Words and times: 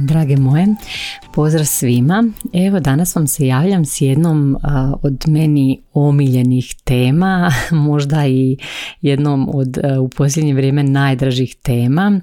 Drage 0.00 0.36
moje, 0.36 0.66
pozdrav 1.32 1.64
svima. 1.64 2.24
Evo 2.52 2.80
danas 2.80 3.14
vam 3.14 3.26
se 3.26 3.46
javljam 3.46 3.84
s 3.84 4.00
jednom 4.00 4.56
od 5.02 5.24
meni 5.26 5.80
omiljenih 5.92 6.74
tema, 6.84 7.52
možda 7.70 8.26
i 8.26 8.56
jednom 9.00 9.50
od 9.54 9.78
u 10.00 10.08
posljednje 10.08 10.54
vrijeme 10.54 10.82
najdražih 10.82 11.56
tema. 11.62 12.20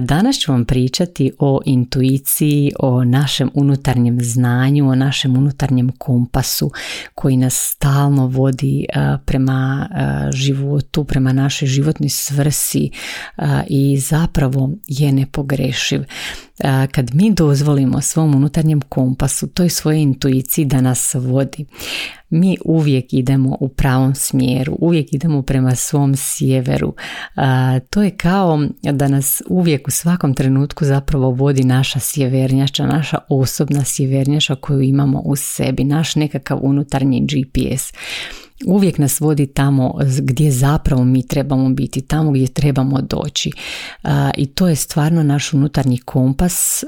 Danas 0.00 0.36
ću 0.36 0.52
vam 0.52 0.64
pričati 0.64 1.32
o 1.38 1.60
intuiciji, 1.64 2.72
o 2.78 3.04
našem 3.04 3.50
unutarnjem 3.54 4.18
znanju, 4.20 4.88
o 4.88 4.94
našem 4.94 5.36
unutarnjem 5.36 5.90
kompasu 5.98 6.70
koji 7.14 7.36
nas 7.36 7.54
stalno 7.54 8.26
vodi 8.26 8.86
prema 9.24 9.88
životu, 10.32 11.04
prema 11.04 11.32
našoj 11.32 11.68
životnoj 11.68 12.08
svrsi 12.08 12.90
i 13.68 13.98
zapravo 13.98 14.70
je 14.88 15.12
nepogrešiv 15.12 16.02
kad 16.92 17.14
mi 17.14 17.34
dozvolimo 17.34 18.00
svom 18.00 18.29
unutarnjem 18.34 18.80
kompasu, 18.80 19.46
toj 19.46 19.68
svojoj 19.68 20.02
intuiciji 20.02 20.64
da 20.64 20.80
nas 20.80 21.14
vodi, 21.14 21.66
mi 22.30 22.56
uvijek 22.64 23.12
idemo 23.12 23.56
u 23.60 23.68
pravom 23.68 24.14
smjeru, 24.14 24.76
uvijek 24.80 25.12
idemo 25.12 25.42
prema 25.42 25.74
svom 25.74 26.16
sjeveru. 26.16 26.94
To 27.90 28.02
je 28.02 28.10
kao 28.10 28.66
da 28.82 29.08
nas 29.08 29.42
uvijek 29.48 29.88
u 29.88 29.90
svakom 29.90 30.34
trenutku 30.34 30.84
zapravo 30.84 31.30
vodi 31.30 31.64
naša 31.64 31.98
sjevernjača, 31.98 32.86
naša 32.86 33.18
osobna 33.28 33.84
sjevernjača 33.84 34.54
koju 34.54 34.80
imamo 34.80 35.20
u 35.24 35.36
sebi, 35.36 35.84
naš 35.84 36.16
nekakav 36.16 36.58
unutarnji 36.62 37.20
GPS 37.20 37.92
uvijek 38.66 38.98
nas 38.98 39.20
vodi 39.20 39.46
tamo 39.46 39.94
gdje 40.22 40.50
zapravo 40.50 41.04
mi 41.04 41.26
trebamo 41.26 41.68
biti, 41.68 42.00
tamo 42.00 42.30
gdje 42.30 42.46
trebamo 42.46 43.00
doći. 43.00 43.50
I 44.36 44.46
to 44.46 44.68
je 44.68 44.76
stvarno 44.76 45.22
naš 45.22 45.52
unutarnji 45.52 45.98
kompas. 45.98 46.84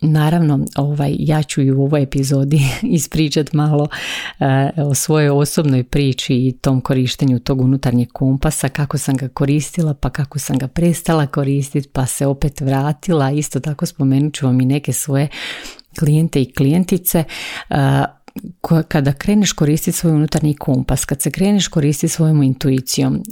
Naravno, 0.00 0.66
ovaj, 0.76 1.16
ja 1.18 1.42
ću 1.42 1.62
i 1.62 1.70
u 1.70 1.82
ovoj 1.82 2.02
epizodi 2.02 2.60
ispričati 2.82 3.56
malo 3.56 3.88
o 4.76 4.94
svojoj 4.94 5.30
osobnoj 5.30 5.84
priči 5.84 6.34
i 6.34 6.52
tom 6.60 6.80
korištenju 6.80 7.38
tog 7.38 7.60
unutarnjeg 7.60 8.08
kompasa, 8.12 8.68
kako 8.68 8.98
sam 8.98 9.16
ga 9.16 9.28
koristila, 9.28 9.94
pa 9.94 10.10
kako 10.10 10.38
sam 10.38 10.58
ga 10.58 10.68
prestala 10.68 11.26
koristiti, 11.26 11.88
pa 11.88 12.06
se 12.06 12.26
opet 12.26 12.60
vratila. 12.60 13.30
Isto 13.30 13.60
tako 13.60 13.86
spomenut 13.86 14.34
ću 14.34 14.46
vam 14.46 14.60
i 14.60 14.64
neke 14.64 14.92
svoje 14.92 15.28
klijente 15.98 16.42
i 16.42 16.52
klijentice 16.52 17.24
kada 18.88 19.12
kreneš 19.12 19.52
koristiti 19.52 19.96
svoj 19.96 20.12
unutarnji 20.12 20.54
kompas, 20.54 21.04
kad 21.04 21.22
se 21.22 21.30
kreneš 21.30 21.68
koristiti 21.68 22.12
svojom 22.12 22.42
intuicijom, 22.42 23.22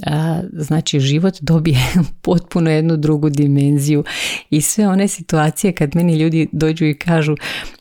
znači 0.53 0.99
život 0.99 1.33
dobije 1.41 1.79
potpuno 2.21 2.71
jednu 2.71 2.97
drugu 2.97 3.29
dimenziju 3.29 4.03
i 4.49 4.61
sve 4.61 4.87
one 4.87 5.07
situacije 5.07 5.73
kad 5.73 5.95
meni 5.95 6.15
ljudi 6.15 6.47
dođu 6.51 6.85
i 6.85 6.97
kažu 6.97 7.35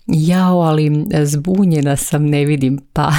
jao, 0.06 0.60
ali 0.60 1.04
zbunjena 1.24 1.96
sam, 1.96 2.26
ne 2.26 2.44
vidim, 2.44 2.78
pa 2.92 3.12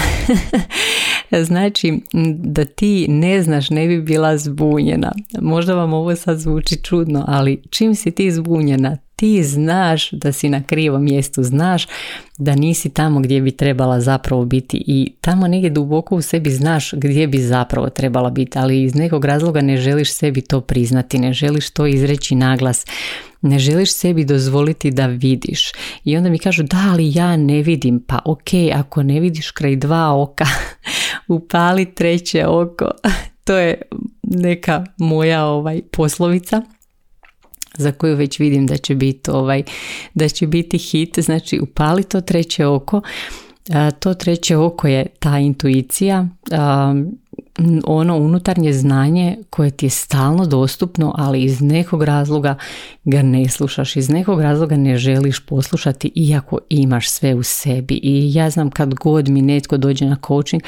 znači 1.47 2.01
da 2.35 2.66
ti 2.66 3.07
ne 3.09 3.41
znaš 3.41 3.69
ne 3.69 3.88
bi 3.88 4.01
bila 4.01 4.38
zbunjena. 4.38 5.12
Možda 5.41 5.74
vam 5.74 5.94
ovo 5.94 6.16
sad 6.16 6.40
zvuči 6.40 6.75
čudno, 6.84 7.25
ali 7.28 7.62
čim 7.69 7.95
si 7.95 8.12
ti 8.12 8.31
zbunjena, 8.31 8.97
ti 9.19 9.44
znaš 9.44 10.12
da 10.12 10.31
si 10.31 10.50
na 10.50 10.63
krivom 10.63 11.03
mjestu, 11.03 11.44
znaš 11.44 11.88
da 12.38 12.56
nisi 12.56 12.90
tamo 12.90 13.19
gdje 13.19 13.41
bi 13.41 13.52
trebala 13.52 14.02
zapravo 14.02 14.46
biti 14.46 14.84
i 14.88 15.13
tamo 15.22 15.47
negdje 15.47 15.69
duboko 15.69 16.16
u 16.16 16.22
sebi 16.22 16.50
znaš 16.50 16.94
gdje 16.94 17.28
bi 17.28 17.38
zapravo 17.38 17.90
trebala 17.90 18.30
biti, 18.30 18.59
ali 18.59 18.84
iz 18.84 18.96
nekog 18.96 19.25
razloga 19.25 19.62
ne 19.62 19.78
želiš 19.78 20.13
sebi 20.13 20.41
to 20.41 20.62
priznati, 20.62 21.19
ne 21.19 21.34
želiš 21.34 21.69
to 21.69 21.88
izreći 21.88 22.35
naglas, 22.35 22.85
ne 23.41 23.59
želiš 23.59 23.94
sebi 23.94 24.25
dozvoliti 24.25 24.91
da 24.91 25.06
vidiš. 25.06 25.72
I 26.03 26.18
onda 26.18 26.30
mi 26.30 26.40
kažu 26.40 26.63
da 26.63 26.78
ali 26.91 27.12
ja 27.16 27.38
ne 27.38 27.62
vidim, 27.62 28.03
pa 28.07 28.19
ok, 28.25 28.50
ako 28.75 29.03
ne 29.03 29.19
vidiš 29.19 29.51
kraj 29.51 29.75
dva 29.75 30.22
oka, 30.22 30.46
upali 31.38 31.96
treće 31.96 32.47
oko. 32.47 32.86
to 33.46 33.57
je 33.57 33.81
neka 34.24 34.86
moja 34.97 35.46
ovaj 35.46 35.81
poslovica 35.91 36.62
za 37.78 37.91
koju 37.91 38.16
već 38.16 38.40
vidim 38.40 38.68
da 38.68 38.78
će 38.78 38.96
biti 38.96 39.31
ovaj, 39.31 39.63
da 40.13 40.30
će 40.30 40.47
biti 40.47 40.78
hit, 40.78 41.19
znači 41.19 41.59
upali 41.59 42.03
to 42.03 42.22
treće 42.22 42.66
oko. 42.66 43.02
To 44.00 44.13
treće 44.13 44.57
oko 44.57 44.88
je 44.88 45.06
ta 45.19 45.40
intuicija, 45.40 46.28
ono 47.84 48.18
unutarnje 48.18 48.74
znanje 48.74 49.38
koje 49.50 49.72
ti 49.72 49.85
je 49.85 49.90
stalno 49.90 50.46
dostupno, 50.46 51.13
ali 51.18 51.44
iz 51.44 51.62
nekog 51.62 52.03
razloga 52.03 52.56
ga 53.03 53.22
ne 53.22 53.50
slušaš, 53.50 53.96
iz 53.96 54.09
nekog 54.09 54.41
razloga 54.41 54.78
ne 54.78 54.97
želiš 54.97 55.46
poslušati 55.46 56.12
iako 56.16 56.59
imaš 56.69 57.09
sve 57.09 57.36
u 57.36 57.44
sebi. 57.44 58.00
I 58.03 58.34
ja 58.34 58.50
znam 58.50 58.69
kad 58.69 58.94
god 58.94 59.28
mi 59.28 59.41
netko 59.41 59.78
dođe 59.78 60.06
na 60.06 60.18
coaching, 60.28 60.63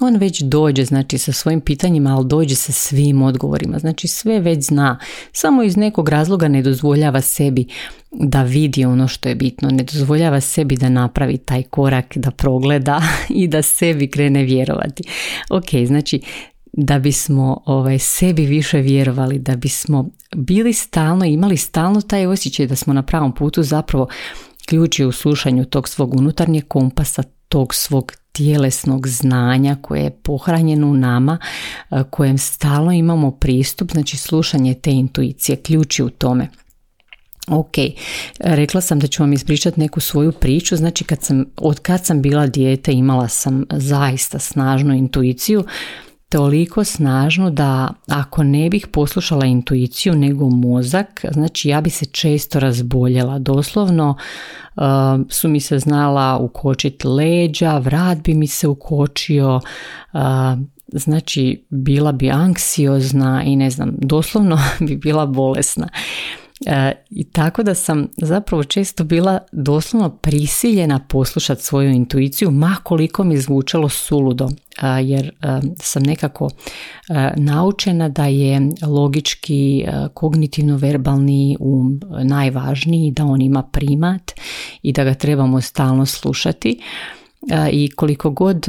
on 0.00 0.16
već 0.16 0.40
dođe 0.42 0.84
znači 0.84 1.18
sa 1.18 1.32
svojim 1.32 1.60
pitanjima, 1.60 2.16
ali 2.16 2.26
dođe 2.28 2.54
sa 2.54 2.72
svim 2.72 3.22
odgovorima. 3.22 3.78
Znači 3.78 4.08
sve 4.08 4.40
već 4.40 4.64
zna. 4.64 4.98
Samo 5.32 5.62
iz 5.62 5.76
nekog 5.76 6.08
razloga 6.08 6.48
ne 6.48 6.62
dozvoljava 6.62 7.20
sebi 7.20 7.66
da 8.10 8.42
vidi 8.42 8.84
ono 8.84 9.08
što 9.08 9.28
je 9.28 9.34
bitno. 9.34 9.70
Ne 9.70 9.82
dozvoljava 9.82 10.40
sebi 10.40 10.76
da 10.76 10.88
napravi 10.88 11.38
taj 11.38 11.62
korak, 11.62 12.16
da 12.16 12.30
progleda 12.30 13.02
i 13.42 13.48
da 13.48 13.62
sebi 13.62 14.10
krene 14.10 14.42
vjerovati. 14.42 15.02
Ok, 15.50 15.86
znači 15.86 16.20
da 16.72 16.98
bismo 16.98 17.62
ovaj, 17.66 17.98
sebi 17.98 18.46
više 18.46 18.78
vjerovali, 18.78 19.38
da 19.38 19.56
bismo 19.56 20.08
bili 20.36 20.72
stalno, 20.72 21.24
imali 21.24 21.56
stalno 21.56 22.00
taj 22.00 22.26
osjećaj 22.26 22.66
da 22.66 22.76
smo 22.76 22.92
na 22.92 23.02
pravom 23.02 23.34
putu, 23.34 23.62
zapravo 23.62 24.08
ključ 24.68 24.98
je 24.98 25.06
u 25.06 25.12
slušanju 25.12 25.64
tog 25.64 25.88
svog 25.88 26.14
unutarnjeg 26.14 26.68
kompasa, 26.68 27.22
tog 27.48 27.74
svog 27.74 28.12
tjelesnog 28.32 29.08
znanja 29.08 29.76
koje 29.82 30.02
je 30.02 30.10
pohranjeno 30.10 30.86
u 30.86 30.94
nama, 30.94 31.38
kojem 32.10 32.38
stalno 32.38 32.92
imamo 32.92 33.30
pristup, 33.30 33.90
znači 33.92 34.16
slušanje 34.16 34.74
te 34.74 34.90
intuicije, 34.90 35.56
ključi 35.56 36.02
u 36.02 36.10
tome. 36.10 36.48
Ok, 37.48 37.74
rekla 38.38 38.80
sam 38.80 38.98
da 38.98 39.06
ću 39.06 39.22
vam 39.22 39.32
ispričati 39.32 39.80
neku 39.80 40.00
svoju 40.00 40.32
priču, 40.32 40.76
znači 40.76 41.04
kad 41.04 41.22
sam, 41.22 41.44
od 41.56 41.80
kad 41.80 42.06
sam 42.06 42.22
bila 42.22 42.46
dijete 42.46 42.92
imala 42.92 43.28
sam 43.28 43.64
zaista 43.70 44.38
snažnu 44.38 44.94
intuiciju, 44.94 45.64
toliko 46.30 46.84
snažnu 46.84 47.50
da 47.50 47.88
ako 48.08 48.42
ne 48.42 48.70
bih 48.70 48.86
poslušala 48.86 49.46
intuiciju 49.46 50.14
nego 50.14 50.48
mozak, 50.48 51.24
znači 51.30 51.68
ja 51.68 51.80
bi 51.80 51.90
se 51.90 52.06
često 52.06 52.60
razboljela. 52.60 53.38
Doslovno 53.38 54.16
uh, 54.76 54.82
su 55.28 55.48
mi 55.48 55.60
se 55.60 55.78
znala 55.78 56.38
ukočiti 56.38 57.08
leđa, 57.08 57.78
vrat 57.78 58.18
bi 58.18 58.34
mi 58.34 58.46
se 58.46 58.68
ukočio, 58.68 59.60
uh, 60.12 60.20
znači 60.92 61.66
bila 61.70 62.12
bi 62.12 62.30
anksiozna 62.30 63.42
i 63.44 63.56
ne 63.56 63.70
znam, 63.70 63.92
doslovno 63.98 64.58
bi 64.86 64.96
bila 64.96 65.26
bolesna. 65.26 65.88
E, 66.66 66.92
I 67.10 67.24
tako 67.24 67.62
da 67.62 67.74
sam 67.74 68.08
zapravo 68.16 68.64
često 68.64 69.04
bila 69.04 69.38
doslovno 69.52 70.10
prisiljena 70.10 70.98
poslušati 70.98 71.62
svoju 71.62 71.90
intuiciju, 71.90 72.50
ma 72.50 72.76
koliko 72.82 73.24
mi 73.24 73.38
zvučalo 73.38 73.88
suludo, 73.88 74.48
jer 75.02 75.26
e, 75.26 75.60
sam 75.76 76.02
nekako 76.02 76.48
e, 76.48 77.30
naučena 77.36 78.08
da 78.08 78.26
je 78.26 78.60
logički 78.86 79.84
kognitivno-verbalni 80.14 81.56
um 81.60 82.00
najvažniji, 82.22 83.10
da 83.10 83.24
on 83.24 83.42
ima 83.42 83.62
primat 83.62 84.32
i 84.82 84.92
da 84.92 85.04
ga 85.04 85.14
trebamo 85.14 85.60
stalno 85.60 86.06
slušati 86.06 86.80
i 87.72 87.90
koliko 87.90 88.30
god 88.30 88.68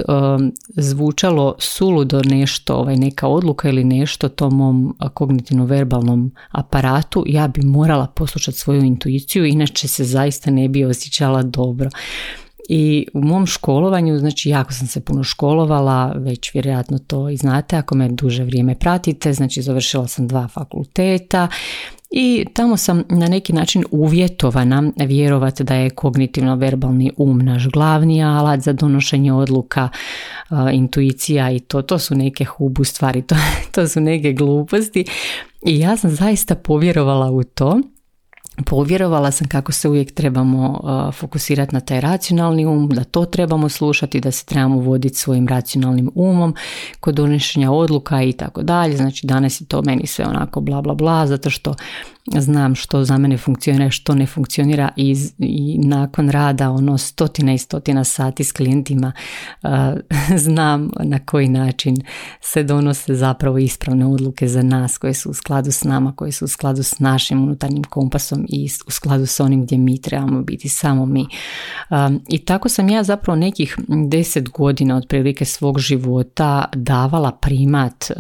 zvučalo 0.68 1.56
suludo 1.60 2.22
nešto, 2.26 2.76
ovaj, 2.76 2.96
neka 2.96 3.28
odluka 3.28 3.70
ili 3.70 3.84
nešto 3.84 4.30
tom 4.30 4.58
mom 4.58 4.96
kognitivno-verbalnom 5.14 6.32
aparatu, 6.52 7.24
ja 7.28 7.48
bi 7.48 7.62
morala 7.62 8.08
poslušati 8.08 8.58
svoju 8.58 8.84
intuiciju, 8.84 9.46
inače 9.46 9.88
se 9.88 10.04
zaista 10.04 10.52
ne 10.52 10.68
bi 10.68 10.86
osjećala 10.86 11.44
dobro. 11.44 11.90
I 12.70 13.08
u 13.14 13.22
mom 13.22 13.46
školovanju, 13.46 14.20
znači 14.20 14.50
jako 14.50 14.74
sam 14.74 14.88
se 14.88 15.02
puno 15.02 15.24
školovala, 15.24 16.14
već 16.18 16.54
vjerojatno 16.54 17.00
to 17.00 17.30
i 17.30 17.38
znate 17.38 17.76
ako 17.76 17.96
me 17.96 18.10
duže 18.10 18.44
vrijeme 18.44 18.76
pratite, 18.76 19.34
znači 19.34 19.62
završila 19.62 20.08
sam 20.08 20.28
dva 20.28 20.48
fakulteta 20.48 21.48
i 22.12 22.46
tamo 22.54 22.78
sam 22.78 23.04
na 23.10 23.28
neki 23.28 23.54
način 23.54 23.84
uvjetovana 23.92 24.92
vjerovati 24.96 25.64
da 25.64 25.76
je 25.76 25.90
kognitivno 25.90 26.56
verbalni 26.56 27.12
um 27.18 27.40
naš 27.40 27.68
glavni 27.68 28.24
alat 28.24 28.60
za 28.60 28.74
donošenje 28.74 29.34
odluka, 29.34 29.90
intuicija 30.74 31.52
i 31.52 31.60
to, 31.60 31.82
to 31.82 32.00
su 32.00 32.16
neke 32.16 32.46
hubu 32.46 32.84
stvari, 32.84 33.22
to, 33.22 33.36
to 33.76 33.88
su 33.88 34.00
neke 34.00 34.34
gluposti. 34.34 35.06
I 35.66 35.80
ja 35.80 35.98
sam 35.98 36.12
zaista 36.12 36.56
povjerovala 36.56 37.32
u 37.32 37.44
to 37.44 37.82
povjerovala 38.66 39.32
sam 39.32 39.48
kako 39.48 39.72
se 39.72 39.90
uvijek 39.90 40.12
trebamo 40.12 40.80
fokusirati 41.14 41.74
na 41.76 41.80
taj 41.80 42.02
racionalni 42.02 42.66
um, 42.66 42.90
da 42.90 43.04
to 43.04 43.26
trebamo 43.26 43.70
slušati, 43.70 44.20
da 44.20 44.32
se 44.32 44.46
trebamo 44.46 44.80
voditi 44.80 45.16
svojim 45.16 45.48
racionalnim 45.48 46.12
umom 46.16 46.56
kod 47.00 47.16
donošenja 47.16 47.72
odluka 47.72 48.24
i 48.24 48.34
tako 48.34 48.62
dalje. 48.62 48.98
Znači 48.98 49.28
danas 49.28 49.62
je 49.62 49.66
to 49.66 49.82
meni 49.82 50.08
sve 50.08 50.26
onako 50.26 50.62
bla 50.62 50.82
bla 50.82 50.94
bla 50.94 51.28
zato 51.28 51.50
što 51.50 51.76
znam 52.26 52.76
što 52.76 53.04
za 53.04 53.18
mene 53.18 53.38
funkcionira, 53.38 53.92
što 53.92 54.16
ne 54.16 54.26
funkcionira 54.26 54.90
i, 54.96 55.16
i 55.38 55.78
nakon 55.78 56.30
rada 56.30 56.72
ono 56.72 56.98
stotina 56.98 57.54
i 57.54 57.58
stotina 57.58 58.04
sati 58.04 58.44
s 58.44 58.52
klijentima 58.52 59.12
znam 60.46 60.92
na 61.04 61.20
koji 61.26 61.50
način 61.50 61.98
se 62.42 62.64
donose 62.64 63.16
zapravo 63.16 63.58
ispravne 63.58 64.06
odluke 64.06 64.48
za 64.48 64.62
nas 64.62 64.98
koje 64.98 65.14
su 65.14 65.30
u 65.30 65.34
skladu 65.34 65.72
s 65.72 65.84
nama, 65.84 66.16
koje 66.16 66.32
su 66.32 66.46
u 66.46 66.48
skladu 66.48 66.84
s 66.84 67.00
našim 67.00 67.44
unutarnjim 67.44 67.84
kompasom 67.84 68.46
i 68.50 68.70
u 68.88 68.92
skladu 68.92 69.26
s 69.26 69.40
onim 69.40 69.64
gdje 69.64 69.78
mi 69.78 70.02
trebamo 70.02 70.42
biti, 70.42 70.70
samo 70.70 71.06
mi. 71.06 71.28
I 72.30 72.38
tako 72.38 72.70
sam 72.70 72.90
ja 72.90 73.04
zapravo 73.04 73.36
nekih 73.36 73.78
deset 74.10 74.50
godina 74.50 74.98
otprilike 74.98 75.46
svog 75.46 75.80
života 75.80 76.66
davala 76.76 77.32
primat 77.32 78.12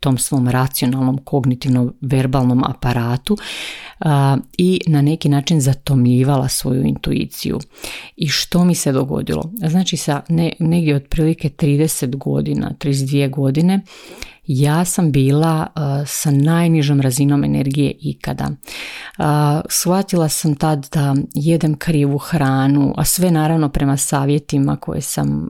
tom 0.00 0.18
svom 0.18 0.48
racionalnom 0.48 1.18
kognitivnom 1.24 1.94
verbalnom 2.00 2.64
aparatu 2.64 3.36
i 4.58 4.80
na 4.86 5.02
neki 5.02 5.28
način 5.28 5.60
zatomljivala 5.60 6.48
svoju 6.48 6.84
intuiciju. 6.84 7.58
I 8.16 8.28
što 8.28 8.64
mi 8.64 8.74
se 8.74 8.92
dogodilo? 8.92 9.52
Znači 9.68 9.96
sa 9.96 10.22
ne, 10.28 10.52
negdje 10.58 10.96
otprilike 10.96 11.48
30 11.48 12.16
godina, 12.16 12.74
32 12.78 13.30
godine, 13.30 13.80
ja 14.46 14.84
sam 14.84 15.12
bila 15.12 15.66
sa 16.06 16.30
najnižom 16.30 17.00
razinom 17.00 17.44
energije 17.44 17.92
ikada. 18.00 18.50
Uh, 19.18 19.24
shvatila 19.68 20.28
sam 20.28 20.54
tad 20.54 20.88
da 20.92 21.14
jedem 21.34 21.74
krivu 21.74 22.18
hranu, 22.18 22.94
a 22.96 23.04
sve 23.04 23.30
naravno 23.30 23.68
prema 23.68 23.96
savjetima 23.96 24.76
koje 24.76 25.00
sam 25.00 25.48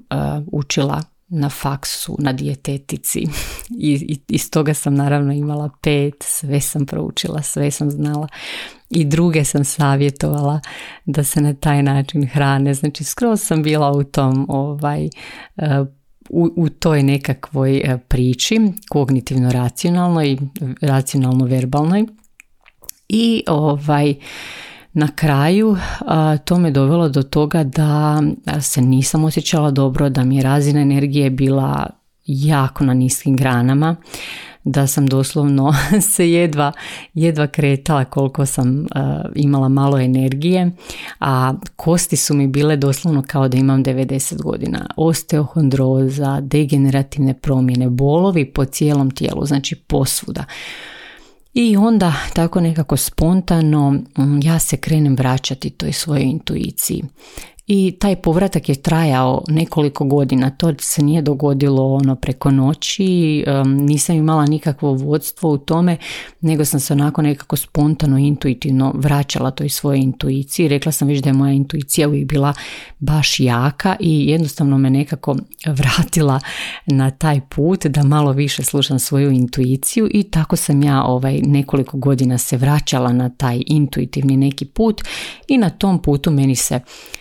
učila 0.52 1.02
na 1.28 1.48
faksu, 1.48 2.16
na 2.18 2.32
dijetetici. 2.32 3.24
I, 3.70 4.18
iz 4.28 4.50
toga 4.50 4.74
sam 4.74 4.94
naravno 4.94 5.32
imala 5.32 5.70
pet, 5.82 6.14
sve 6.22 6.60
sam 6.60 6.86
proučila, 6.86 7.42
sve 7.42 7.70
sam 7.70 7.90
znala. 7.90 8.28
I 8.90 9.04
druge 9.04 9.44
sam 9.44 9.64
savjetovala 9.64 10.60
da 11.04 11.24
se 11.24 11.40
na 11.40 11.54
taj 11.54 11.82
način 11.82 12.26
hrane, 12.26 12.74
znači 12.74 13.04
skroz 13.04 13.40
sam 13.42 13.62
bila 13.62 13.92
u 13.92 14.04
tom 14.04 14.46
ovaj 14.48 15.04
e, 15.04 15.10
u, 16.30 16.50
u 16.56 16.68
toj 16.68 17.02
nekakvoj 17.02 17.76
e, 17.76 17.98
priči 18.08 18.60
kognitivno 18.88 19.52
racionalnoj 19.52 20.38
racionalno 20.80 21.44
verbalnoj 21.44 22.06
i 23.08 23.44
ovaj 23.46 24.14
na 24.92 25.08
kraju 25.14 25.76
to 26.44 26.58
me 26.58 26.70
dovelo 26.70 27.08
do 27.08 27.22
toga 27.22 27.64
da 27.64 28.22
se 28.60 28.80
nisam 28.80 29.24
osjećala 29.24 29.70
dobro, 29.70 30.08
da 30.08 30.24
mi 30.24 30.36
je 30.36 30.42
razina 30.42 30.80
energije 30.80 31.30
bila 31.30 31.90
jako 32.26 32.84
na 32.84 32.94
niskim 32.94 33.36
granama, 33.36 33.96
da 34.64 34.86
sam 34.86 35.06
doslovno 35.06 35.74
se 36.14 36.30
jedva, 36.30 36.72
jedva 37.14 37.46
kretala 37.46 38.04
koliko 38.04 38.46
sam 38.46 38.86
imala 39.34 39.68
malo 39.68 39.98
energije, 39.98 40.70
a 41.20 41.54
kosti 41.76 42.16
su 42.16 42.34
mi 42.34 42.46
bile 42.46 42.76
doslovno 42.76 43.22
kao 43.26 43.48
da 43.48 43.56
imam 43.56 43.84
90 43.84 44.42
godina. 44.42 44.86
Osteohondroza, 44.96 46.40
degenerativne 46.40 47.34
promjene, 47.34 47.90
bolovi 47.90 48.52
po 48.52 48.64
cijelom 48.64 49.10
tijelu, 49.10 49.46
znači 49.46 49.74
posvuda. 49.74 50.44
I 51.60 51.76
onda 51.76 52.14
tako 52.34 52.60
nekako 52.60 52.96
spontano 52.96 53.90
mm, 53.90 54.40
ja 54.42 54.58
se 54.58 54.76
krenem 54.76 55.16
vraćati 55.16 55.70
toj 55.70 55.92
svojoj 55.92 56.22
intuiciji 56.22 57.04
i 57.68 57.96
taj 58.00 58.16
povratak 58.16 58.68
je 58.68 58.74
trajao 58.74 59.44
nekoliko 59.48 60.04
godina. 60.04 60.50
To 60.50 60.72
se 60.78 61.02
nije 61.02 61.22
dogodilo 61.22 61.94
ono 61.94 62.16
preko 62.16 62.50
noći, 62.50 63.44
nisam 63.66 64.16
imala 64.16 64.46
nikakvo 64.46 64.92
vodstvo 64.92 65.50
u 65.50 65.58
tome, 65.58 65.96
nego 66.40 66.64
sam 66.64 66.80
se 66.80 66.92
onako 66.92 67.22
nekako 67.22 67.56
spontano, 67.56 68.18
intuitivno 68.18 68.92
vraćala 68.94 69.50
toj 69.50 69.68
svojoj 69.68 69.98
intuiciji. 69.98 70.68
Rekla 70.68 70.92
sam 70.92 71.08
već 71.08 71.22
da 71.22 71.28
je 71.28 71.34
moja 71.34 71.52
intuicija 71.52 72.08
uvijek 72.08 72.28
bila 72.28 72.54
baš 72.98 73.40
jaka 73.40 73.96
i 74.00 74.30
jednostavno 74.30 74.78
me 74.78 74.90
nekako 74.90 75.36
vratila 75.66 76.40
na 76.86 77.10
taj 77.10 77.40
put 77.48 77.86
da 77.86 78.02
malo 78.02 78.32
više 78.32 78.62
slušam 78.62 78.98
svoju 78.98 79.30
intuiciju 79.30 80.08
i 80.10 80.22
tako 80.22 80.56
sam 80.56 80.82
ja 80.82 81.04
ovaj 81.04 81.40
nekoliko 81.42 81.98
godina 81.98 82.38
se 82.38 82.56
vraćala 82.56 83.12
na 83.12 83.28
taj 83.28 83.62
intuitivni 83.66 84.36
neki 84.36 84.64
put 84.64 85.02
i 85.48 85.58
na 85.58 85.70
tom 85.70 86.02
putu 86.02 86.30
meni 86.30 86.56
se 86.56 86.80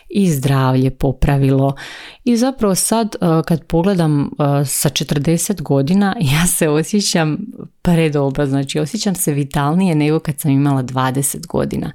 i 0.09 0.31
zdravlje 0.31 0.89
popravilo. 0.89 1.75
I 2.24 2.38
zapravo 2.38 2.75
sad 2.75 3.15
e, 3.15 3.18
kad 3.45 3.63
pogledam 3.63 4.21
e, 4.21 4.65
sa 4.65 4.89
40 4.89 5.62
godina 5.62 6.15
ja 6.33 6.48
se 6.48 6.69
osjećam 6.69 7.38
predobro, 7.81 8.45
znači 8.45 8.80
osjećam 8.80 9.15
se 9.15 9.33
vitalnije 9.33 9.95
nego 9.95 10.19
kad 10.19 10.39
sam 10.39 10.51
imala 10.51 10.83
20 10.83 11.48
godina 11.48 11.92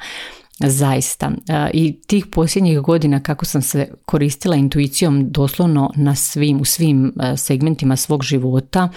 zaista. 0.71 1.33
E, 1.49 1.71
I 1.73 2.01
tih 2.07 2.27
posljednjih 2.27 2.79
godina 2.79 3.21
kako 3.21 3.45
sam 3.45 3.63
se 3.63 3.89
koristila 4.05 4.57
intuicijom 4.57 5.31
doslovno 5.31 5.91
na 5.97 6.15
svim, 6.15 6.61
u 6.61 6.65
svim 6.65 7.13
segmentima 7.37 7.97
svog 7.97 8.23
života, 8.23 8.89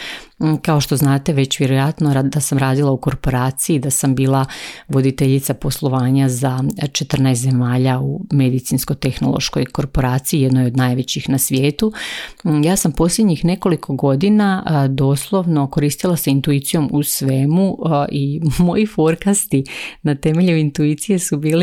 kao 0.61 0.81
što 0.81 0.97
znate 0.97 1.33
već 1.33 1.59
vjerojatno 1.59 2.23
da 2.23 2.39
sam 2.39 2.57
radila 2.57 2.91
u 2.91 2.97
korporaciji, 2.97 3.79
da 3.79 3.89
sam 3.89 4.15
bila 4.15 4.45
voditeljica 4.87 5.53
poslovanja 5.53 6.29
za 6.29 6.63
14 6.81 7.33
zemalja 7.35 7.99
u 7.99 8.25
medicinsko-tehnološkoj 8.31 9.65
korporaciji, 9.65 10.41
jednoj 10.41 10.65
od 10.65 10.77
najvećih 10.77 11.29
na 11.29 11.37
svijetu. 11.37 11.93
Ja 12.63 12.75
sam 12.75 12.91
posljednjih 12.91 13.45
nekoliko 13.45 13.93
godina 13.93 14.63
doslovno 14.89 15.67
koristila 15.67 16.17
se 16.17 16.31
intuicijom 16.31 16.89
u 16.91 17.03
svemu 17.03 17.77
i 18.11 18.41
moji 18.65 18.85
forecasti 18.85 19.63
na 20.01 20.15
temelju 20.15 20.57
intuicije 20.57 21.19
su 21.19 21.37
bili 21.37 21.54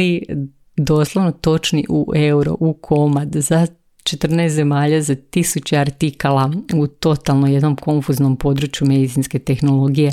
doslovno 0.76 1.32
točni 1.32 1.84
u 1.88 2.12
euro, 2.14 2.56
u 2.60 2.72
komad 2.72 3.28
za 3.34 3.66
14 4.02 4.48
zemalja 4.48 5.02
za 5.02 5.14
tisuće 5.14 5.78
artikala 5.78 6.52
u 6.74 6.86
totalno 6.86 7.46
jednom 7.46 7.76
konfuznom 7.76 8.36
području 8.36 8.86
medicinske 8.86 9.38
tehnologije 9.38 10.12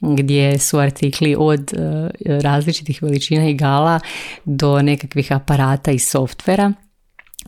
gdje 0.00 0.58
su 0.58 0.78
artikli 0.78 1.36
od 1.38 1.72
e, 1.72 2.10
različitih 2.40 3.02
veličina 3.02 3.48
igala 3.48 4.00
do 4.44 4.82
nekakvih 4.82 5.32
aparata 5.32 5.90
i 5.90 5.98
softvera. 5.98 6.72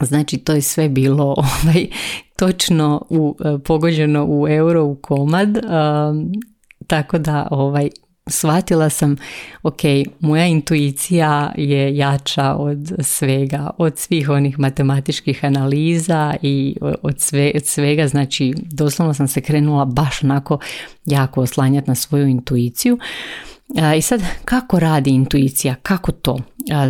Znači 0.00 0.38
to 0.38 0.52
je 0.52 0.62
sve 0.62 0.88
bilo 0.88 1.24
ovaj, 1.46 1.86
točno 2.36 3.06
u, 3.10 3.36
e, 3.44 3.58
pogođeno 3.64 4.26
u 4.28 4.48
euro 4.48 4.84
u 4.84 4.94
komad, 4.94 5.56
e, 5.56 5.62
tako 6.86 7.18
da 7.18 7.48
ovaj, 7.50 7.90
shvatila 8.30 8.90
sam, 8.90 9.16
ok, 9.62 9.80
moja 10.20 10.46
intuicija 10.46 11.52
je 11.56 11.96
jača 11.96 12.54
od 12.54 12.92
svega, 13.00 13.70
od 13.78 13.98
svih 13.98 14.28
onih 14.28 14.58
matematičkih 14.58 15.44
analiza 15.44 16.34
i 16.42 16.76
od, 17.02 17.20
sve, 17.20 17.52
od 17.54 17.66
svega, 17.66 18.08
znači 18.08 18.54
doslovno 18.56 19.14
sam 19.14 19.28
se 19.28 19.40
krenula 19.40 19.84
baš 19.84 20.22
onako 20.22 20.58
jako 21.06 21.40
oslanjati 21.40 21.90
na 21.90 21.94
svoju 21.94 22.26
intuiciju. 22.26 22.98
I 23.98 24.02
sad, 24.02 24.22
kako 24.44 24.78
radi 24.78 25.10
intuicija? 25.10 25.74
Kako 25.82 26.12
to? 26.12 26.38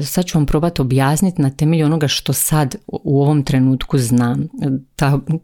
Sad 0.06 0.24
ću 0.24 0.38
vam 0.38 0.46
probati 0.46 0.82
objasniti 0.82 1.42
na 1.42 1.50
temelju 1.50 1.86
onoga 1.86 2.08
što 2.08 2.32
sad 2.32 2.76
u 2.86 3.22
ovom 3.22 3.42
trenutku 3.42 3.98
znam 3.98 4.48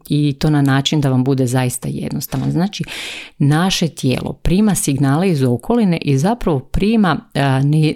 i 0.09 0.35
to 0.39 0.49
na 0.49 0.61
način 0.61 1.01
da 1.01 1.09
vam 1.09 1.23
bude 1.23 1.47
zaista 1.47 1.87
jednostavan. 1.91 2.51
Znači, 2.51 2.83
naše 3.37 3.87
tijelo 3.87 4.33
prima 4.33 4.75
signale 4.75 5.29
iz 5.29 5.43
okoline 5.43 5.97
i 6.01 6.17
zapravo 6.17 6.59
prima 6.59 7.29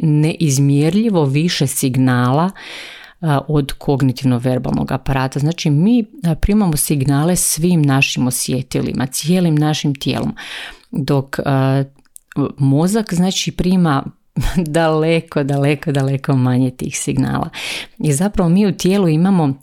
neizmjerljivo 0.02 1.26
više 1.26 1.68
signala 1.68 2.52
od 3.48 3.74
kognitivno-verbalnog 3.74 4.92
aparata. 4.92 5.40
Znači 5.40 5.70
mi 5.70 6.06
primamo 6.42 6.78
signale 6.78 7.36
svim 7.36 7.82
našim 7.82 8.28
osjetilima, 8.28 9.06
cijelim 9.06 9.56
našim 9.56 9.96
tijelom. 9.96 10.36
Dok 10.92 11.40
mozak 12.58 13.14
znači 13.14 13.52
prima 13.52 14.04
daleko, 14.78 15.44
daleko, 15.44 15.92
daleko 15.92 16.36
manje 16.36 16.72
tih 16.72 17.00
signala. 17.00 17.50
I 17.98 18.14
zapravo 18.14 18.50
mi 18.50 18.68
u 18.68 18.78
tijelu 18.78 19.08
imamo 19.08 19.54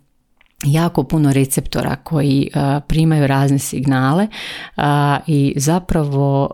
jako 0.64 1.02
puno 1.04 1.32
receptora 1.32 1.96
koji 1.96 2.50
primaju 2.86 3.26
razne 3.26 3.58
signale 3.58 4.26
i 5.26 5.54
zapravo 5.56 6.50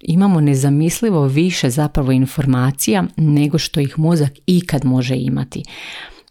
imamo 0.00 0.40
nezamislivo 0.40 1.26
više 1.26 1.70
zapravo 1.70 2.12
informacija 2.12 3.04
nego 3.16 3.58
što 3.58 3.80
ih 3.80 3.98
mozak 3.98 4.32
ikad 4.46 4.84
može 4.84 5.16
imati 5.16 5.62